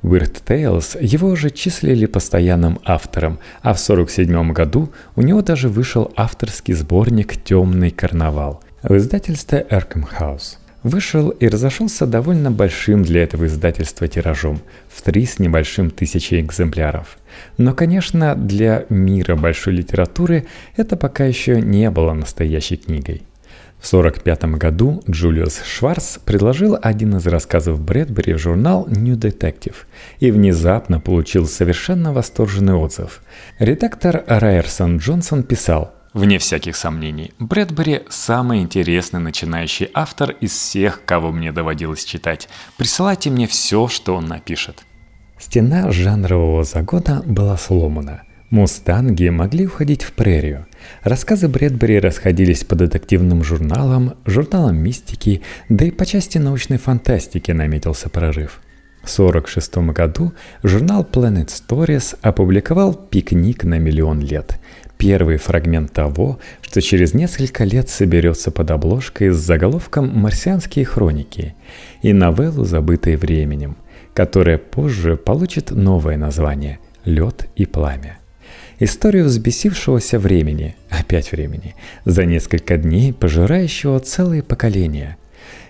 Weird 0.01 0.41
Tales 0.43 0.97
его 0.99 1.27
уже 1.27 1.51
числили 1.51 2.07
постоянным 2.07 2.79
автором, 2.83 3.37
а 3.61 3.75
в 3.75 3.81
1947 3.83 4.53
году 4.53 4.89
у 5.15 5.21
него 5.21 5.43
даже 5.43 5.69
вышел 5.69 6.11
авторский 6.15 6.73
сборник 6.73 7.37
«Темный 7.43 7.91
карнавал» 7.91 8.63
в 8.81 8.97
издательстве 8.97 9.67
Arkham 9.69 10.05
House 10.19 10.57
вышел 10.83 11.29
и 11.29 11.47
разошелся 11.47 12.05
довольно 12.05 12.51
большим 12.51 13.03
для 13.03 13.23
этого 13.23 13.45
издательства 13.45 14.07
тиражом 14.07 14.61
в 14.89 15.01
три 15.01 15.25
с 15.25 15.39
небольшим 15.39 15.89
тысячи 15.89 16.39
экземпляров. 16.39 17.17
Но, 17.57 17.73
конечно, 17.73 18.35
для 18.35 18.85
мира 18.89 19.35
большой 19.35 19.73
литературы 19.73 20.45
это 20.75 20.95
пока 20.95 21.25
еще 21.25 21.61
не 21.61 21.89
было 21.89 22.13
настоящей 22.13 22.77
книгой. 22.77 23.23
В 23.79 23.87
1945 23.93 24.57
году 24.57 25.03
Джулиус 25.09 25.61
Шварц 25.65 26.17
предложил 26.17 26.77
один 26.81 27.17
из 27.17 27.27
рассказов 27.27 27.81
Брэдбери 27.81 28.33
в 28.33 28.37
журнал 28.37 28.87
New 28.87 29.17
Detective 29.17 29.75
и 30.21 30.31
внезапно 30.31 31.01
получил 31.01 31.47
совершенно 31.47 32.13
восторженный 32.13 32.75
отзыв. 32.75 33.21
Редактор 33.59 34.23
Райерсон 34.25 34.97
Джонсон 34.99 35.43
писал– 35.43 35.93
Вне 36.13 36.37
всяких 36.37 36.75
сомнений, 36.75 37.33
Брэдбери– 37.39 38.01
самый 38.09 38.61
интересный 38.61 39.19
начинающий 39.19 39.89
автор 39.95 40.29
из 40.41 40.51
всех, 40.51 41.03
кого 41.05 41.31
мне 41.31 41.51
доводилось 41.51 42.05
читать. 42.05 42.49
Присылайте 42.77 43.31
мне 43.31 43.47
все, 43.47 43.87
что 43.87 44.15
он 44.15 44.27
напишет. 44.27 44.83
Стена 45.39 45.91
жанрового 45.91 46.63
загона 46.63 47.23
была 47.25 47.57
сломана. 47.57 48.21
Мустанги 48.51 49.29
могли 49.29 49.65
уходить 49.65 50.03
в 50.03 50.13
прерию. 50.13 50.67
Рассказы 51.01 51.47
Брэдбери 51.47 51.99
расходились 51.99 52.63
по 52.63 52.75
детективным 52.75 53.43
журналам, 53.43 54.13
журналам 54.27 54.77
мистики, 54.77 55.41
да 55.69 55.85
и 55.85 55.91
по 55.91 56.05
части 56.05 56.37
научной 56.37 56.77
фантастики 56.77 57.51
наметился 57.51 58.09
прорыв. 58.09 58.61
В 59.03 59.11
1946 59.19 59.93
году 59.93 60.33
журнал 60.63 61.05
Planet 61.09 61.47
Stories 61.47 62.17
опубликовал 62.21 62.93
«Пикник 62.93 63.65
на 63.65 63.77
миллион 63.77 64.21
лет», 64.21 64.59
первый 64.97 65.35
фрагмент 65.35 65.91
того, 65.91 66.39
что 66.61 66.81
через 66.81 67.13
несколько 67.13 67.65
лет 67.65 67.89
соберется 67.89 68.49
под 68.49 68.71
обложкой 68.71 69.31
с 69.31 69.35
заголовком 69.35 70.07
«Марсианские 70.17 70.85
хроники» 70.85 71.53
и 72.01 72.13
новеллу, 72.13 72.63
забытой 72.63 73.17
временем, 73.17 73.75
которая 74.13 74.57
позже 74.57 75.17
получит 75.17 75.71
новое 75.71 76.15
название 76.15 76.79
«Лед 77.03 77.49
и 77.57 77.65
пламя». 77.65 78.19
Историю 78.79 79.25
взбесившегося 79.25 80.17
времени, 80.17 80.77
опять 80.89 81.33
времени, 81.33 81.75
за 82.05 82.23
несколько 82.23 82.77
дней 82.77 83.11
пожирающего 83.11 83.99
целые 83.99 84.43
поколения. 84.43 85.17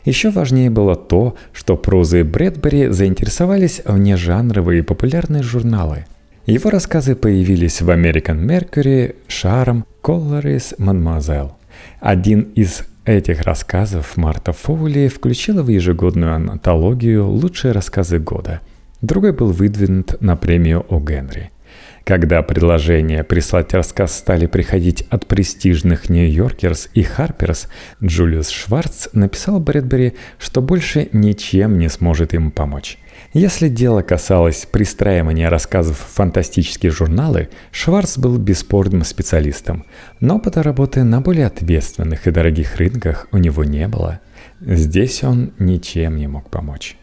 Еще 0.06 0.30
важнее 0.30 0.70
было 0.70 0.96
то, 0.96 1.36
что 1.54 1.78
прозы 1.78 2.24
Брэдбери 2.24 2.89
заинтересовались 2.89 3.82
внежанровые 3.86 4.84
популярные 4.84 5.44
журналы– 5.44 6.06
его 6.46 6.70
рассказы 6.70 7.16
появились 7.16 7.82
в 7.82 7.89
American 7.89 8.46
Mercury, 8.46 9.16
Charm, 9.30 9.84
Colorist, 10.02 10.78
Mademoiselle. 10.78 11.54
Один 12.02 12.42
из 12.54 12.84
этих 13.06 13.44
рассказов 13.44 14.18
Марта 14.18 14.52
Фоули 14.52 15.08
включила 15.08 15.63
в 15.63 15.70
ежегодную 15.70 16.36
антологию 16.36 17.26
«Лучшие 17.30 17.72
рассказы 17.72 18.20
года». 18.20 18.60
Другой 19.02 19.32
был 19.32 19.54
выдвинут 19.54 20.20
на 20.20 20.36
премию 20.36 20.86
О. 20.89 21.00
Генри. 21.00 21.53
Когда 22.06 22.42
предложения 22.42 23.24
прислать 23.24 23.74
рассказ 23.74 24.18
стали 24.18 24.46
приходить 24.46 25.06
от 25.10 25.26
престижных 25.26 26.10
Нью-Йоркерс 26.10 26.89
и 26.94 27.02
Харперс, 27.02 27.70
Джулиус 28.04 28.50
Шварц 28.50 29.08
написал 29.13 29.62
Брэдбери, 29.62 30.16
что 30.38 30.62
больше 30.62 31.08
ничем 31.13 31.78
не 31.78 31.88
сможет 31.88 32.34
им 32.34 32.52
помочь. 32.52 32.98
Если 33.32 33.70
дело 33.70 34.02
касалось 34.02 34.68
пристраивания 34.70 35.50
рассказов 35.50 35.98
в 35.98 36.16
фантастические 36.16 36.92
журналы, 36.92 37.48
Шварц 37.72 38.18
был 38.18 38.38
бесспорным 38.38 39.06
специалистом, 39.06 39.86
но 40.20 40.36
опыта 40.36 40.62
работы 40.62 41.04
на 41.04 41.22
более 41.22 41.46
ответственных 41.46 42.28
и 42.28 42.32
дорогих 42.32 42.76
рынках 42.76 43.28
у 43.32 43.38
него 43.38 43.63
не 43.63 43.88
было. 43.88 44.20
Здесь 44.60 45.24
он 45.24 45.54
ничем 45.58 46.18
не 46.18 46.28
мог 46.28 46.50
помочь. 46.50 46.98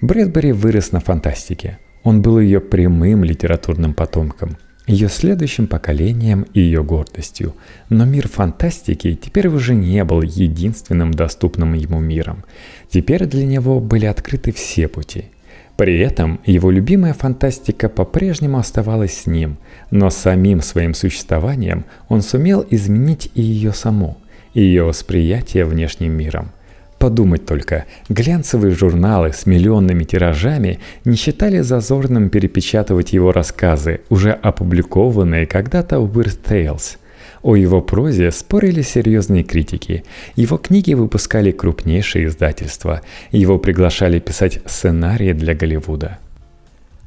Брэдбери 0.00 0.52
вырос 0.52 0.92
на 0.92 1.00
фантастике. 1.00 1.78
Он 2.02 2.22
был 2.22 2.38
ее 2.40 2.60
прямым 2.60 3.24
литературным 3.24 3.94
потомком, 3.94 4.56
ее 4.86 5.08
следующим 5.08 5.66
поколением 5.66 6.46
и 6.54 6.60
ее 6.60 6.82
гордостью. 6.82 7.54
Но 7.88 8.04
мир 8.04 8.28
фантастики 8.28 9.14
теперь 9.14 9.48
уже 9.48 9.74
не 9.74 10.04
был 10.04 10.22
единственным 10.22 11.12
доступным 11.12 11.74
ему 11.74 12.00
миром. 12.00 12.44
Теперь 12.88 13.26
для 13.26 13.44
него 13.44 13.80
были 13.80 14.06
открыты 14.06 14.52
все 14.52 14.88
пути– 14.88 15.26
при 15.80 15.98
этом 15.98 16.40
его 16.44 16.70
любимая 16.70 17.14
фантастика 17.14 17.88
по-прежнему 17.88 18.58
оставалась 18.58 19.22
с 19.22 19.26
ним, 19.26 19.56
но 19.90 20.10
самим 20.10 20.60
своим 20.60 20.92
существованием 20.92 21.86
он 22.10 22.20
сумел 22.20 22.62
изменить 22.68 23.30
и 23.34 23.40
ее 23.40 23.72
саму, 23.72 24.18
и 24.52 24.60
ее 24.60 24.84
восприятие 24.84 25.64
внешним 25.64 26.12
миром. 26.12 26.52
Подумать 27.00 27.46
только, 27.46 27.86
глянцевые 28.10 28.74
журналы 28.74 29.32
с 29.32 29.46
миллионными 29.46 30.04
тиражами 30.04 30.80
не 31.06 31.16
считали 31.16 31.60
зазорным 31.60 32.28
перепечатывать 32.28 33.14
его 33.14 33.32
рассказы, 33.32 34.02
уже 34.10 34.32
опубликованные 34.32 35.46
когда-то 35.46 35.98
в 35.98 36.18
Weird 36.18 36.40
Tales. 36.46 36.98
О 37.42 37.56
его 37.56 37.80
прозе 37.80 38.30
спорили 38.30 38.82
серьезные 38.82 39.44
критики. 39.44 40.04
Его 40.36 40.58
книги 40.58 40.92
выпускали 40.92 41.52
крупнейшие 41.52 42.26
издательства. 42.26 43.00
Его 43.30 43.58
приглашали 43.58 44.18
писать 44.18 44.60
сценарии 44.66 45.32
для 45.32 45.54
Голливуда. 45.54 46.18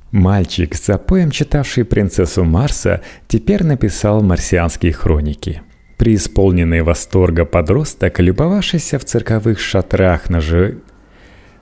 Мальчик, 0.10 0.74
за 0.74 0.98
поем 0.98 1.30
читавший 1.30 1.86
«Принцессу 1.86 2.44
Марса», 2.44 3.02
теперь 3.28 3.64
написал 3.64 4.24
«Марсианские 4.24 4.92
хроники». 4.92 5.62
Преисполненный 5.98 6.82
восторга 6.82 7.46
подросток, 7.46 8.20
любовавшийся 8.20 8.98
в 8.98 9.06
цирковых 9.06 9.60
шатрах 9.60 10.30
на, 10.30 10.42
жи... 10.42 10.80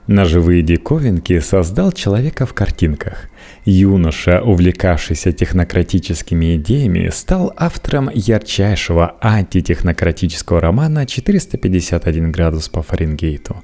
на 0.06 0.24
живые 0.24 0.62
диковинки, 0.62 1.38
создал 1.40 1.92
человека 1.92 2.46
в 2.46 2.54
картинках. 2.54 3.28
Юноша, 3.64 4.40
увлекавшийся 4.42 5.32
технократическими 5.32 6.56
идеями, 6.56 7.10
стал 7.10 7.52
автором 7.56 8.10
ярчайшего 8.12 9.16
антитехнократического 9.20 10.60
романа 10.60 11.04
«451 11.04 12.30
градус 12.30 12.68
по 12.68 12.82
Фаренгейту». 12.82 13.62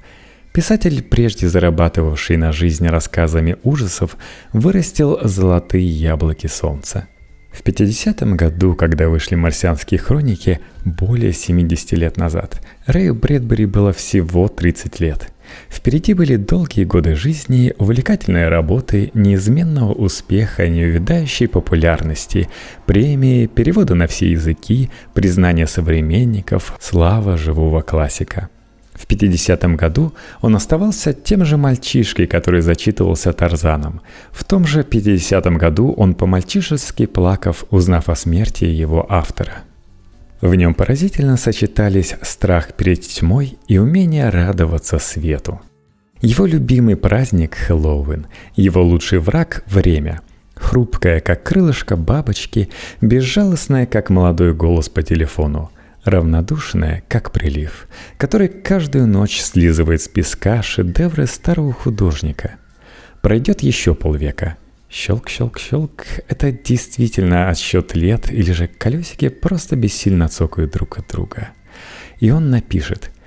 Писатель, 0.53 1.03
прежде 1.03 1.49
зарабатывавший 1.49 2.37
на 2.37 2.53
жизнь 2.53 2.87
рассказами 2.87 3.57
ужасов, 3.63 4.17
вырастил 4.53 5.19
золотые 5.23 5.87
яблоки 5.87 6.47
солнца– 6.47 7.09
в 7.59 7.63
50-м 7.63 8.37
году, 8.37 8.75
когда 8.75 9.09
вышли 9.09 9.35
«Марсианские 9.35 9.99
хроники», 9.99 10.61
более 10.85 11.33
70 11.33 11.93
лет 11.93 12.17
назад, 12.17 12.63
Рэю 12.87 13.15
Брэдбери 13.15 13.67
было 13.67 13.93
всего 13.93 14.47
30 14.47 15.01
лет. 15.01 15.33
Впереди 15.69 16.15
были 16.15 16.37
долгие 16.37 16.85
годы 16.85 17.17
жизни, 17.17 17.75
увлекательные 17.79 18.49
работы, 18.49 19.11
неизменного 19.15 19.93
успеха, 19.93 20.69
неувядающей 20.69 21.49
популярности, 21.49 22.49
премии, 22.87 23.47
переводы 23.47 23.95
на 23.95 24.07
все 24.07 24.31
языки, 24.31 24.91
признание 25.15 25.67
современников, 25.67 26.77
слава 26.81 27.37
живого 27.37 27.81
классика– 27.81 28.51
в 28.99 29.07
50-м 29.07 29.77
году 29.77 30.13
он 30.41 30.57
оставался 30.57 31.13
тем 31.13 31.45
же 31.45 31.57
мальчишкой, 31.57 32.27
который 32.27 32.61
зачитывался 32.61 33.33
Тарзаном. 33.33 34.01
В 34.33 34.43
том 34.43 34.67
же 34.67 34.81
50-м 34.81 35.57
году 35.57 35.93
он 35.93 36.15
по-мальчишески 36.15 37.07
плакав, 37.07 37.65
узнав 37.71 38.09
о 38.09 38.17
смерти 38.17 38.65
его 38.65 39.07
автора. 39.09 39.63
В 40.41 40.55
нем 40.55 40.75
поразительно 40.75 41.37
сочетались 41.37 42.17
страх 42.23 42.75
перед 42.75 43.03
тьмой 43.03 43.57
и 43.69 43.79
умение 43.79 44.29
радоваться 44.29 44.99
свету. 44.99 45.61
Его 46.21 46.47
любимый 46.47 46.97
праздник– 46.97 47.55
Хэллоуин, 47.67 48.27
его 48.57 48.83
лучший 48.83 49.21
враг– 49.21 49.63
время– 49.67 50.23
Хрупкая, 50.57 51.21
как 51.21 51.45
крылышко 51.45 51.97
бабочки, 51.97 52.69
безжалостная, 53.01 53.87
как 53.87 54.11
молодой 54.11 54.55
голос 54.55 54.89
по 54.89 55.05
телефону– 55.05 55.71
равнодушная, 56.05 57.03
как 57.09 57.33
прилив, 57.33 57.89
который 58.17 58.49
каждую 58.49 59.07
ночь 59.07 59.41
слизывает 59.41 60.03
с 60.03 60.09
песка 60.09 60.63
шедевры 60.63 61.27
старого 61.27 61.73
художника. 61.73 62.57
Пройдет 63.23 63.61
еще 63.61 63.95
полвека. 63.95 64.57
Щелк-щелк-щелк– 64.91 66.07
это 66.29 66.51
действительно 66.51 67.51
отсчет 67.51 67.95
лет, 67.95 68.31
или 68.33 68.53
же 68.53 68.69
колесики 68.69 69.29
просто 69.29 69.77
бессильно 69.77 70.29
цокают 70.29 70.73
друг 70.73 70.99
от 70.99 71.09
друга. 71.09 71.51
И 72.21 72.31
он 72.31 72.51
напишет– 72.51 73.11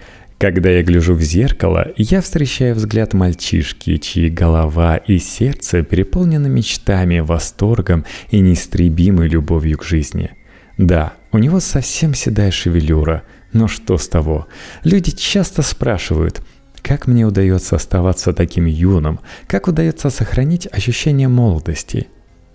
когда 0.41 0.71
я 0.71 0.81
гляжу 0.81 1.13
в 1.13 1.21
зеркало, 1.21 1.93
я 1.97 2.19
встречаю 2.19 2.73
взгляд 2.73 3.13
мальчишки, 3.13 3.97
чьи 3.97 4.27
голова 4.27 4.97
и 4.97 5.19
сердце 5.19 5.83
переполнены 5.83 6.49
мечтами, 6.49 7.19
восторгом 7.19 8.05
и 8.31 8.39
неистребимой 8.39 9.27
любовью 9.27 9.77
к 9.77 9.83
жизни– 9.83 10.31
да, 10.81 11.13
у 11.31 11.37
него 11.37 11.59
совсем 11.59 12.15
седая 12.15 12.49
шевелюра, 12.49 13.21
но 13.53 13.67
что 13.67 13.99
с 13.99 14.07
того? 14.07 14.47
Люди 14.83 15.11
часто 15.11 15.61
спрашивают, 15.61 16.41
как 16.81 17.05
мне 17.05 17.23
удается 17.23 17.75
оставаться 17.75 18.33
таким 18.33 18.65
юным, 18.65 19.19
как 19.45 19.67
удается 19.67 20.09
сохранить 20.09 20.67
ощущение 20.71 21.27
молодости. 21.27 22.07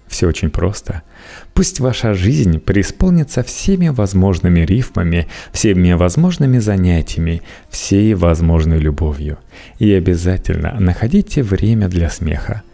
Все 0.08 0.26
очень 0.26 0.50
просто. 0.50 1.02
Пусть 1.54 1.78
ваша 1.78 2.14
жизнь 2.14 2.58
преисполнится 2.58 3.44
всеми 3.44 3.90
возможными 3.90 4.60
рифмами, 4.60 5.28
всеми 5.52 5.92
возможными 5.92 6.58
занятиями, 6.58 7.42
всей 7.70 8.14
возможной 8.14 8.78
любовью. 8.78 9.38
И 9.78 9.92
обязательно 9.92 10.74
находите 10.80 11.44
время 11.44 11.86
для 11.86 12.10
смеха. 12.10 12.64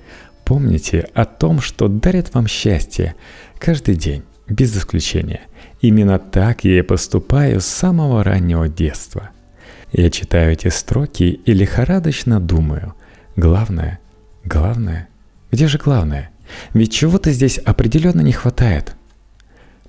Помните 0.46 1.08
о 1.12 1.26
том, 1.26 1.60
что 1.60 1.88
дарит 1.88 2.32
вам 2.32 2.46
счастье 2.46 3.16
каждый 3.58 3.96
день 3.96 4.24
без 4.48 4.76
исключения. 4.76 5.42
Именно 5.80 6.18
так 6.18 6.64
я 6.64 6.78
и 6.78 6.82
поступаю 6.82 7.60
с 7.60 7.66
самого 7.66 8.22
раннего 8.22 8.68
детства. 8.68 9.30
Я 9.92 10.10
читаю 10.10 10.52
эти 10.52 10.68
строки 10.68 11.40
и 11.44 11.52
лихорадочно 11.52 12.40
думаю. 12.40 12.94
Главное, 13.36 13.98
главное, 14.44 15.08
где 15.50 15.66
же 15.68 15.78
главное? 15.78 16.30
Ведь 16.74 16.92
чего-то 16.92 17.30
здесь 17.32 17.58
определенно 17.58 18.20
не 18.20 18.32
хватает. 18.32 18.94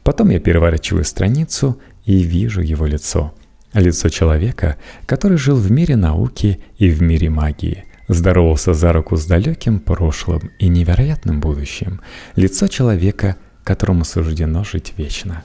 Потом 0.03 0.29
я 0.29 0.39
переворачиваю 0.39 1.05
страницу 1.05 1.79
и 2.05 2.23
вижу 2.23 2.61
его 2.61 2.85
лицо. 2.85 3.33
Лицо 3.73 4.09
человека, 4.09 4.77
который 5.05 5.37
жил 5.37 5.55
в 5.55 5.71
мире 5.71 5.95
науки 5.95 6.59
и 6.77 6.89
в 6.89 7.01
мире 7.01 7.29
магии– 7.29 7.85
здоровался 8.07 8.73
за 8.73 8.93
руку 8.93 9.15
с 9.15 9.25
далеким 9.25 9.79
прошлым 9.79 10.51
и 10.59 10.67
невероятным 10.67 11.39
будущим. 11.39 12.01
Лицо 12.35 12.67
человека, 12.67 13.35
которому 13.63 14.05
суждено 14.05 14.63
жить 14.63 14.93
вечно. 14.97 15.43